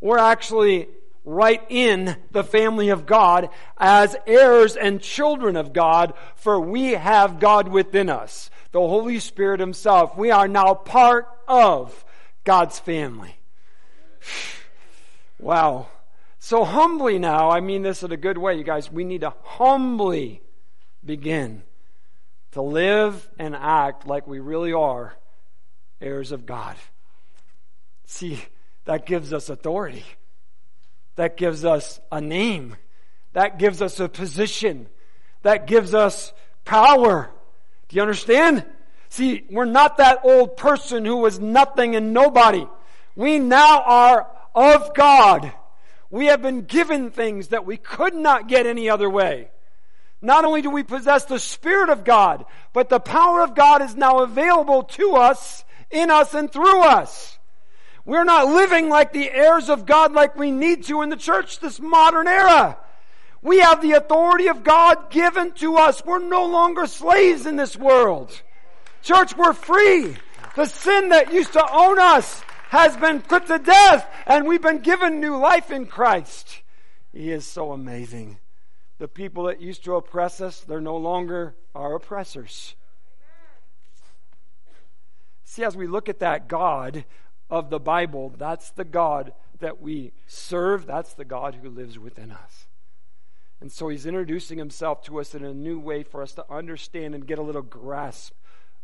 We're 0.00 0.18
actually 0.18 0.88
right 1.24 1.62
in 1.68 2.16
the 2.30 2.44
family 2.44 2.88
of 2.88 3.04
God 3.04 3.50
as 3.76 4.16
heirs 4.26 4.76
and 4.76 5.00
children 5.00 5.56
of 5.56 5.72
God, 5.72 6.14
for 6.36 6.58
we 6.58 6.92
have 6.92 7.40
God 7.40 7.68
within 7.68 8.08
us, 8.08 8.50
the 8.72 8.80
Holy 8.80 9.18
Spirit 9.20 9.60
Himself. 9.60 10.16
We 10.16 10.30
are 10.30 10.48
now 10.48 10.74
part 10.74 11.26
of 11.46 12.04
God's 12.44 12.78
family. 12.78 13.36
Wow. 15.40 15.86
So 16.38 16.64
humbly 16.64 17.18
now, 17.18 17.50
I 17.50 17.60
mean 17.60 17.82
this 17.82 18.02
in 18.02 18.12
a 18.12 18.16
good 18.16 18.38
way, 18.38 18.54
you 18.56 18.64
guys, 18.64 18.90
we 18.90 19.04
need 19.04 19.22
to 19.22 19.34
humbly 19.42 20.42
begin 21.04 21.62
to 22.52 22.62
live 22.62 23.28
and 23.38 23.54
act 23.54 24.06
like 24.06 24.26
we 24.26 24.38
really 24.38 24.72
are 24.72 25.16
heirs 26.00 26.32
of 26.32 26.46
God. 26.46 26.76
See, 28.06 28.42
that 28.84 29.04
gives 29.04 29.32
us 29.32 29.48
authority. 29.48 30.04
That 31.16 31.36
gives 31.36 31.64
us 31.64 32.00
a 32.10 32.20
name. 32.20 32.76
That 33.32 33.58
gives 33.58 33.82
us 33.82 34.00
a 34.00 34.08
position. 34.08 34.88
That 35.42 35.66
gives 35.66 35.92
us 35.92 36.32
power. 36.64 37.30
Do 37.88 37.96
you 37.96 38.02
understand? 38.02 38.64
See, 39.08 39.44
we're 39.50 39.64
not 39.64 39.98
that 39.98 40.20
old 40.24 40.56
person 40.56 41.04
who 41.04 41.16
was 41.16 41.40
nothing 41.40 41.96
and 41.96 42.12
nobody. 42.12 42.66
We 43.16 43.38
now 43.38 43.82
are 43.82 44.30
of 44.54 44.94
God. 44.94 45.52
We 46.10 46.26
have 46.26 46.40
been 46.40 46.62
given 46.62 47.10
things 47.10 47.48
that 47.48 47.66
we 47.66 47.76
could 47.76 48.14
not 48.14 48.48
get 48.48 48.66
any 48.66 48.88
other 48.88 49.10
way. 49.10 49.50
Not 50.20 50.44
only 50.44 50.62
do 50.62 50.70
we 50.70 50.82
possess 50.82 51.26
the 51.26 51.38
Spirit 51.38 51.90
of 51.90 52.04
God, 52.04 52.44
but 52.72 52.88
the 52.88 52.98
power 52.98 53.42
of 53.42 53.54
God 53.54 53.82
is 53.82 53.94
now 53.94 54.20
available 54.20 54.84
to 54.84 55.14
us, 55.16 55.64
in 55.90 56.10
us, 56.10 56.34
and 56.34 56.50
through 56.50 56.82
us. 56.82 57.38
We're 58.04 58.24
not 58.24 58.48
living 58.48 58.88
like 58.88 59.12
the 59.12 59.30
heirs 59.30 59.68
of 59.68 59.84
God 59.84 60.12
like 60.12 60.34
we 60.34 60.50
need 60.50 60.84
to 60.84 61.02
in 61.02 61.10
the 61.10 61.16
church 61.16 61.60
this 61.60 61.78
modern 61.78 62.26
era. 62.26 62.78
We 63.42 63.58
have 63.60 63.82
the 63.82 63.92
authority 63.92 64.48
of 64.48 64.64
God 64.64 65.10
given 65.10 65.52
to 65.52 65.76
us. 65.76 66.02
We're 66.04 66.18
no 66.18 66.46
longer 66.46 66.86
slaves 66.86 67.46
in 67.46 67.56
this 67.56 67.76
world. 67.76 68.32
Church, 69.02 69.36
we're 69.36 69.52
free. 69.52 70.16
The 70.56 70.64
sin 70.64 71.10
that 71.10 71.32
used 71.32 71.52
to 71.52 71.64
own 71.70 72.00
us 72.00 72.42
has 72.68 72.96
been 72.96 73.20
put 73.20 73.46
to 73.46 73.58
death 73.58 74.08
and 74.26 74.46
we've 74.46 74.62
been 74.62 74.78
given 74.78 75.20
new 75.20 75.36
life 75.36 75.70
in 75.70 75.86
Christ. 75.86 76.62
He 77.12 77.30
is 77.30 77.46
so 77.46 77.72
amazing. 77.72 78.38
The 78.98 79.08
people 79.08 79.44
that 79.44 79.60
used 79.60 79.84
to 79.84 79.94
oppress 79.94 80.40
us, 80.40 80.60
they're 80.60 80.80
no 80.80 80.96
longer 80.96 81.54
our 81.74 81.94
oppressors. 81.94 82.74
See, 85.44 85.64
as 85.64 85.76
we 85.76 85.86
look 85.86 86.08
at 86.08 86.18
that 86.18 86.48
God 86.48 87.04
of 87.48 87.70
the 87.70 87.80
Bible, 87.80 88.34
that's 88.36 88.70
the 88.70 88.84
God 88.84 89.32
that 89.60 89.80
we 89.80 90.12
serve. 90.26 90.86
That's 90.86 91.14
the 91.14 91.24
God 91.24 91.56
who 91.56 91.70
lives 91.70 91.98
within 91.98 92.30
us. 92.30 92.66
And 93.60 93.72
so 93.72 93.88
he's 93.88 94.06
introducing 94.06 94.58
himself 94.58 95.02
to 95.04 95.18
us 95.18 95.34
in 95.34 95.44
a 95.44 95.54
new 95.54 95.80
way 95.80 96.02
for 96.02 96.22
us 96.22 96.32
to 96.34 96.44
understand 96.52 97.14
and 97.14 97.26
get 97.26 97.38
a 97.38 97.42
little 97.42 97.62
grasp 97.62 98.34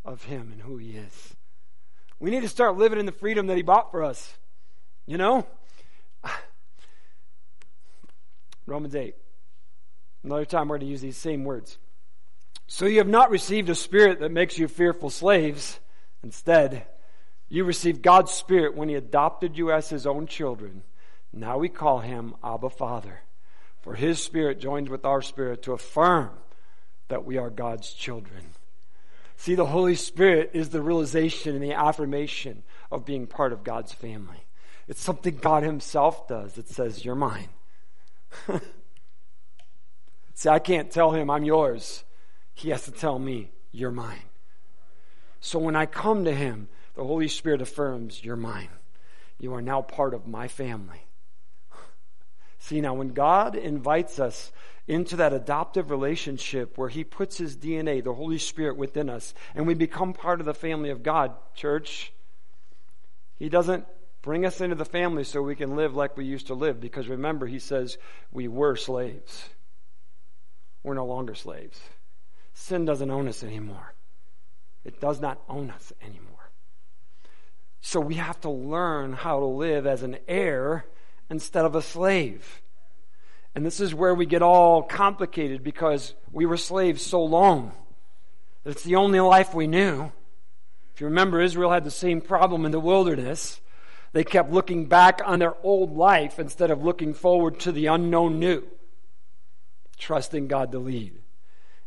of 0.05 0.25
him 0.25 0.51
and 0.53 0.63
who 0.63 0.79
he 0.79 0.93
is. 0.93 1.37
We 2.25 2.31
need 2.31 2.41
to 2.41 2.49
start 2.49 2.79
living 2.79 2.99
in 2.99 3.05
the 3.05 3.13
freedom 3.13 3.49
that 3.49 3.57
he 3.59 3.63
bought 3.63 3.91
for 3.91 4.03
us. 4.03 4.39
You 5.05 5.19
know? 5.19 5.47
Romans 8.67 8.95
8. 8.95 9.15
Another 10.23 10.47
time 10.47 10.69
we're 10.69 10.79
going 10.79 10.87
to 10.87 10.91
use 10.91 11.03
these 11.03 11.19
same 11.19 11.45
words. 11.45 11.77
So 12.67 12.87
you 12.87 12.97
have 12.97 13.09
not 13.09 13.29
received 13.29 13.69
a 13.69 13.75
spirit 13.75 14.21
that 14.21 14.33
makes 14.33 14.57
you 14.57 14.69
fearful 14.69 15.11
slaves. 15.11 15.79
Instead, 16.23 16.87
you 17.51 17.65
received 17.65 18.01
God's 18.01 18.33
spirit 18.33 18.75
when 18.75 18.89
he 18.89 18.95
adopted 18.95 19.59
you 19.59 19.71
as 19.71 19.91
his 19.91 20.07
own 20.07 20.27
children. 20.27 20.83
Now 21.31 21.59
we 21.59 21.69
call 21.69 21.99
him 21.99 22.37
Abba 22.43 22.71
Father. 22.71 23.21
For 23.83 23.97
his 23.97 24.19
spirit 24.19 24.61
joins 24.61 24.89
with 24.89 25.05
our 25.05 25.21
spirit 25.21 25.65
to 25.65 25.75
affirm 25.75 26.31
that 27.09 27.27
we 27.27 27.37
are 27.37 27.51
God's 27.51 27.93
children. 27.93 28.54
See, 29.45 29.57
the 29.57 29.67
Holy 29.67 29.95
Spirit 29.95 30.53
is 30.55 30.71
the 30.71 30.81
realization 30.81 31.55
and 31.55 31.63
the 31.63 31.75
affirmation 31.75 32.63
of 32.91 33.05
being 33.05 33.27
part 33.27 33.53
of 33.53 33.63
God's 33.63 33.93
family. 33.93 34.47
It's 34.89 35.03
something 35.03 35.37
God 35.37 35.63
Himself 35.63 36.27
does. 36.27 36.57
It 36.57 36.67
says, 36.67 37.05
You're 37.05 37.15
mine. 37.15 37.51
See, 40.35 40.49
I 40.49 40.59
can't 40.61 40.91
tell 40.91 41.11
Him 41.11 41.29
I'm 41.29 41.45
yours. 41.45 42.05
He 42.55 42.71
has 42.71 42.87
to 42.87 42.91
tell 42.91 43.19
me, 43.19 43.51
You're 43.71 43.91
mine. 43.91 44.31
So 45.41 45.59
when 45.59 45.77
I 45.77 45.85
come 45.85 46.25
to 46.25 46.35
Him, 46.35 46.69
the 46.95 47.05
Holy 47.05 47.29
Spirit 47.29 47.61
affirms, 47.61 48.25
You're 48.25 48.37
mine. 48.37 48.71
You 49.39 49.53
are 49.53 49.61
now 49.61 49.83
part 49.83 50.15
of 50.15 50.27
my 50.27 50.49
family. 50.49 51.05
See, 52.59 52.81
now 52.81 52.95
when 52.95 53.09
God 53.09 53.57
invites 53.57 54.19
us 54.19 54.53
into 54.87 55.17
that 55.17 55.33
adoptive 55.33 55.91
relationship 55.91 56.77
where 56.77 56.89
He 56.89 57.05
puts 57.05 57.39
His 57.39 57.57
DNA, 57.57 58.03
the 58.03 58.15
Holy 58.15 58.39
Spirit, 58.39 58.77
within 58.77 59.09
us, 59.09 59.35
and 59.55 59.67
we 59.67 59.75
become 59.75 60.13
part 60.13 60.41
of 60.41 60.47
the 60.47 60.55
family 60.55 60.91
of 60.91 61.03
God, 61.03 61.33
church. 61.55 62.13
He 63.37 63.49
doesn't 63.49 63.87
bring 64.23 64.45
us 64.45 64.61
into 64.61 64.77
the 64.77 64.85
family 64.85 65.25
so 65.25 65.43
we 65.43 65.57
can 65.57 65.77
live 65.77 65.95
like 65.95 66.17
we 66.17 66.25
used 66.25 66.49
to 66.49 66.55
live, 66.55 66.81
because 66.81 67.09
remember, 67.09 67.47
He 67.47 67.59
says 67.59 67.99
we 68.31 68.49
were 68.49 68.77
slaves. 68.77 69.49
We're 70.83 70.95
no 70.95 71.07
longer 71.07 71.35
slaves. 71.35 71.81
Sin 72.53 72.85
doesn't 72.85 73.11
own 73.11 73.27
us 73.27 73.43
anymore, 73.43 73.95
it 74.85 75.01
does 75.01 75.21
not 75.21 75.41
own 75.49 75.71
us 75.71 75.93
anymore. 76.03 76.51
So 77.81 78.01
we 78.01 78.15
have 78.15 78.41
to 78.43 78.51
learn 78.51 79.13
how 79.13 79.41
to 79.41 79.45
live 79.45 79.87
as 79.87 80.03
an 80.03 80.17
heir 80.27 80.87
instead 81.29 81.67
of 81.67 81.75
a 81.75 81.83
slave. 81.83 82.63
And 83.55 83.65
this 83.65 83.81
is 83.81 83.95
where 83.95 84.15
we 84.15 84.27
get 84.27 84.43
all 84.43 84.83
complicated 84.83 85.63
because 85.63 86.15
we 86.33 86.45
were 86.45 86.57
slaves 86.57 87.03
so 87.03 87.23
long 87.23 87.73
that 88.65 88.71
it's 88.71 88.83
the 88.83 88.97
only 88.97 89.21
life 89.21 89.55
we 89.55 89.67
knew. 89.67 90.11
If 90.95 91.01
you 91.01 91.07
remember, 91.07 91.41
Israel 91.41 91.71
had 91.71 91.85
the 91.85 91.91
same 91.91 92.21
problem 92.21 92.65
in 92.65 92.73
the 92.73 92.81
wilderness. 92.81 93.61
They 94.13 94.25
kept 94.25 94.53
looking 94.53 94.87
back 94.87 95.21
on 95.25 95.39
their 95.39 95.55
old 95.63 95.97
life 95.97 96.39
instead 96.39 96.71
of 96.71 96.85
looking 96.85 97.15
forward 97.15 97.61
to 97.61 97.73
the 97.73 97.87
unknown 97.87 98.39
new, 98.39 98.65
trusting 99.99 100.49
God 100.49 100.73
to 100.73 100.79
lead. 100.79 101.19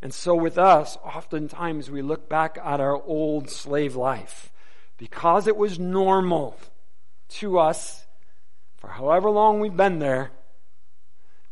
And 0.01 0.13
so 0.13 0.35
with 0.35 0.57
us, 0.57 0.97
oftentimes 1.03 1.89
we 1.89 2.01
look 2.01 2.29
back 2.29 2.57
at 2.63 2.79
our 2.79 3.01
old 3.01 3.49
slave 3.49 3.95
life 3.95 4.51
because 4.97 5.47
it 5.47 5.57
was 5.57 5.79
normal 5.79 6.57
to 7.29 7.59
us 7.59 8.05
for 8.77 8.89
however 8.89 9.29
long 9.29 9.59
we've 9.59 9.75
been 9.75 9.99
there 9.99 10.31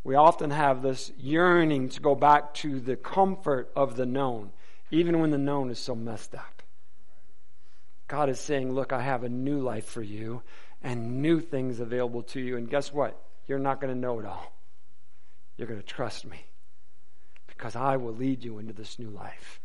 we 0.05 0.13
often 0.13 0.51
have 0.51 0.83
this 0.83 1.11
yearning 1.17 1.89
to 1.89 1.99
go 1.99 2.13
back 2.13 2.53
to 2.53 2.79
the 2.79 2.95
comfort 2.95 3.71
of 3.75 3.95
the 3.95 4.05
known, 4.05 4.51
even 4.91 5.19
when 5.19 5.31
the 5.31 5.37
known 5.39 5.71
is 5.71 5.79
so 5.79 5.95
messed 5.95 6.35
up. 6.35 6.61
God 8.07 8.29
is 8.29 8.39
saying, 8.39 8.71
Look, 8.71 8.93
I 8.93 9.01
have 9.01 9.23
a 9.23 9.29
new 9.29 9.59
life 9.59 9.85
for 9.85 10.03
you 10.03 10.43
and 10.83 11.23
new 11.23 11.41
things 11.41 11.79
available 11.79 12.21
to 12.21 12.39
you. 12.39 12.55
And 12.55 12.69
guess 12.69 12.93
what? 12.93 13.19
You're 13.47 13.57
not 13.57 13.81
going 13.81 13.91
to 13.91 13.99
know 13.99 14.19
it 14.19 14.27
all. 14.27 14.53
You're 15.57 15.67
going 15.67 15.81
to 15.81 15.85
trust 15.85 16.23
me 16.23 16.45
because 17.47 17.75
I 17.75 17.97
will 17.97 18.13
lead 18.13 18.43
you 18.43 18.59
into 18.59 18.73
this 18.73 18.99
new 18.99 19.09
life. 19.09 19.59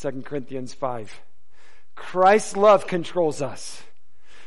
2 0.00 0.22
Corinthians 0.22 0.74
5. 0.74 1.20
Christ's 1.94 2.56
love 2.56 2.88
controls 2.88 3.40
us. 3.40 3.84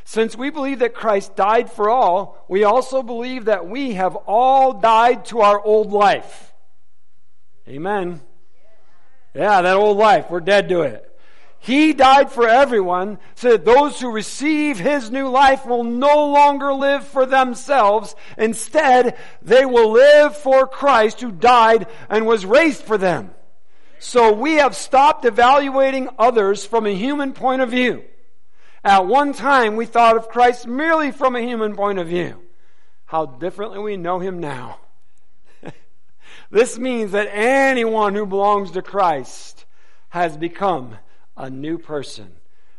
Since 0.04 0.36
we 0.36 0.50
believe 0.50 0.80
that 0.80 0.94
Christ 0.94 1.36
died 1.36 1.70
for 1.70 1.88
all, 1.88 2.44
we 2.48 2.64
also 2.64 3.02
believe 3.02 3.44
that 3.44 3.68
we 3.68 3.94
have 3.94 4.16
all 4.16 4.72
died 4.72 5.26
to 5.26 5.40
our 5.40 5.60
old 5.60 5.92
life. 5.92 6.52
Amen. 7.68 8.20
Yeah, 9.34 9.62
that 9.62 9.76
old 9.76 9.96
life, 9.96 10.30
we're 10.30 10.40
dead 10.40 10.68
to 10.70 10.82
it. 10.82 11.06
He 11.62 11.92
died 11.92 12.32
for 12.32 12.48
everyone 12.48 13.18
so 13.34 13.50
that 13.50 13.66
those 13.66 14.00
who 14.00 14.10
receive 14.10 14.78
His 14.78 15.10
new 15.10 15.28
life 15.28 15.66
will 15.66 15.84
no 15.84 16.26
longer 16.30 16.72
live 16.72 17.06
for 17.06 17.26
themselves. 17.26 18.16
Instead, 18.38 19.16
they 19.42 19.66
will 19.66 19.92
live 19.92 20.36
for 20.36 20.66
Christ 20.66 21.20
who 21.20 21.30
died 21.30 21.86
and 22.08 22.26
was 22.26 22.46
raised 22.46 22.82
for 22.82 22.96
them. 22.96 23.32
So 23.98 24.32
we 24.32 24.54
have 24.54 24.74
stopped 24.74 25.26
evaluating 25.26 26.08
others 26.18 26.64
from 26.64 26.86
a 26.86 26.94
human 26.94 27.34
point 27.34 27.60
of 27.60 27.70
view. 27.70 28.04
At 28.82 29.06
one 29.06 29.32
time, 29.34 29.76
we 29.76 29.84
thought 29.84 30.16
of 30.16 30.28
Christ 30.28 30.66
merely 30.66 31.10
from 31.10 31.36
a 31.36 31.40
human 31.40 31.74
point 31.74 31.98
of 31.98 32.08
view. 32.08 32.40
How 33.06 33.26
differently 33.26 33.78
we 33.78 33.96
know 33.96 34.20
him 34.20 34.38
now. 34.38 34.78
this 36.50 36.78
means 36.78 37.12
that 37.12 37.28
anyone 37.30 38.14
who 38.14 38.24
belongs 38.24 38.70
to 38.72 38.82
Christ 38.82 39.66
has 40.10 40.36
become 40.36 40.96
a 41.36 41.50
new 41.50 41.76
person. 41.76 42.32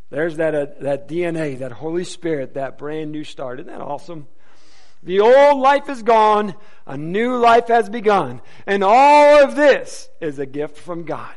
There's 0.10 0.38
that, 0.38 0.56
uh, 0.56 0.68
that 0.82 1.08
DNA, 1.08 1.60
that 1.60 1.72
Holy 1.72 2.04
Spirit, 2.04 2.56
that 2.56 2.78
brand 2.78 3.12
new 3.12 3.24
start. 3.24 3.60
Isn't 3.60 3.72
that 3.72 3.82
awesome? 3.82 4.28
The 5.04 5.20
old 5.20 5.60
life 5.60 5.90
is 5.90 6.04
gone, 6.04 6.56
a 6.86 6.98
new 6.98 7.38
life 7.38 7.68
has 7.68 7.90
begun. 7.90 8.42
And 8.66 8.84
all 8.84 9.44
of 9.44 9.56
this 9.56 10.10
is 10.20 10.38
a 10.38 10.46
gift 10.46 10.78
from 10.78 11.04
God, 11.04 11.36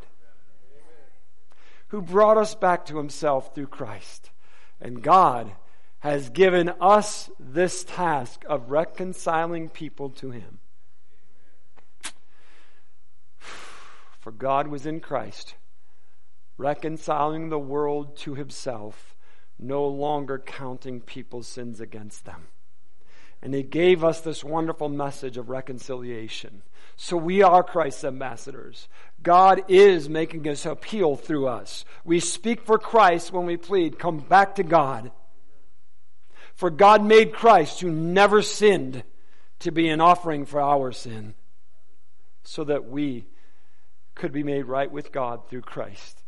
who 1.89 2.03
brought 2.03 2.37
us 2.37 2.55
back 2.55 2.87
to 2.87 2.97
himself 2.99 3.55
through 3.55 3.69
Christ. 3.69 4.31
And 4.85 5.03
God 5.03 5.51
has 6.01 6.29
given 6.29 6.69
us 6.79 7.31
this 7.41 7.85
task 7.85 8.45
of 8.47 8.71
reconciling 8.71 9.71
people 9.71 10.11
to 10.11 10.31
Him. 10.31 10.59
For 14.21 14.31
God 14.31 14.69
was 14.69 14.85
in 14.85 15.01
Christ, 15.01 15.55
reconciling 16.59 17.49
the 17.49 17.59
world 17.59 18.19
to 18.19 18.35
Himself, 18.35 19.17
no 19.59 19.87
longer 19.87 20.39
counting 20.39 21.01
people's 21.01 21.49
sins 21.49 21.81
against 21.81 22.27
them. 22.27 22.49
And 23.41 23.55
He 23.55 23.63
gave 23.63 24.05
us 24.05 24.21
this 24.21 24.45
wonderful 24.45 24.91
message 24.91 25.39
of 25.39 25.49
reconciliation. 25.49 26.63
So 26.97 27.17
we 27.17 27.43
are 27.43 27.63
Christ's 27.63 28.05
ambassadors. 28.05 28.89
God 29.25 29.63
is 29.67 30.09
making 30.09 30.45
his 30.45 30.65
appeal 30.65 31.17
through 31.17 31.49
us. 31.49 31.85
We 32.05 32.21
speak 32.21 32.63
for 32.63 32.79
Christ 32.79 33.33
when 33.33 33.47
we 33.47 33.57
plead, 33.57 33.99
come 33.99 34.19
back 34.19 34.55
to 34.55 34.63
God. 34.63 35.11
For 36.55 36.71
God 36.71 37.05
made 37.05 37.33
Christ, 37.33 37.81
who 37.81 37.91
never 37.91 38.41
sinned, 38.41 39.03
to 39.59 39.73
be 39.73 39.89
an 39.89 40.01
offering 40.01 40.47
for 40.47 40.61
our 40.61 40.93
sin. 40.93 41.35
so 42.45 42.63
that 42.65 42.85
we 42.85 43.25
could 44.15 44.33
be 44.33 44.43
made 44.43 44.65
right 44.67 44.91
with 44.91 45.11
God 45.11 45.49
through 45.49 45.63
Christ. 45.63 46.23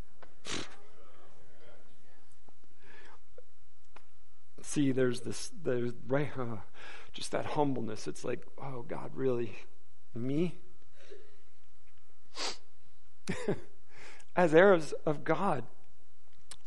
See, 4.61 4.91
there's 4.91 5.21
this, 5.21 5.51
there's 5.63 5.93
right, 6.07 6.29
uh, 6.37 6.57
just 7.13 7.31
that 7.31 7.45
humbleness. 7.45 8.07
It's 8.07 8.25
like, 8.25 8.45
oh 8.61 8.83
God, 8.85 9.11
really, 9.13 9.55
me? 10.13 10.55
As 14.35 14.53
heirs 14.53 14.93
of 15.05 15.23
God. 15.23 15.63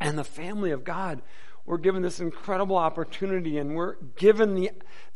And 0.01 0.19
the 0.19 0.25
family 0.25 0.71
of 0.71 0.85
God, 0.85 1.23
we're 1.67 1.79
given 1.79 2.03
this 2.03 2.21
incredible 2.21 2.77
opportunity 2.77 3.59
and 3.59 3.77
we're 3.77 3.97
given 4.17 4.55
the, 4.55 4.71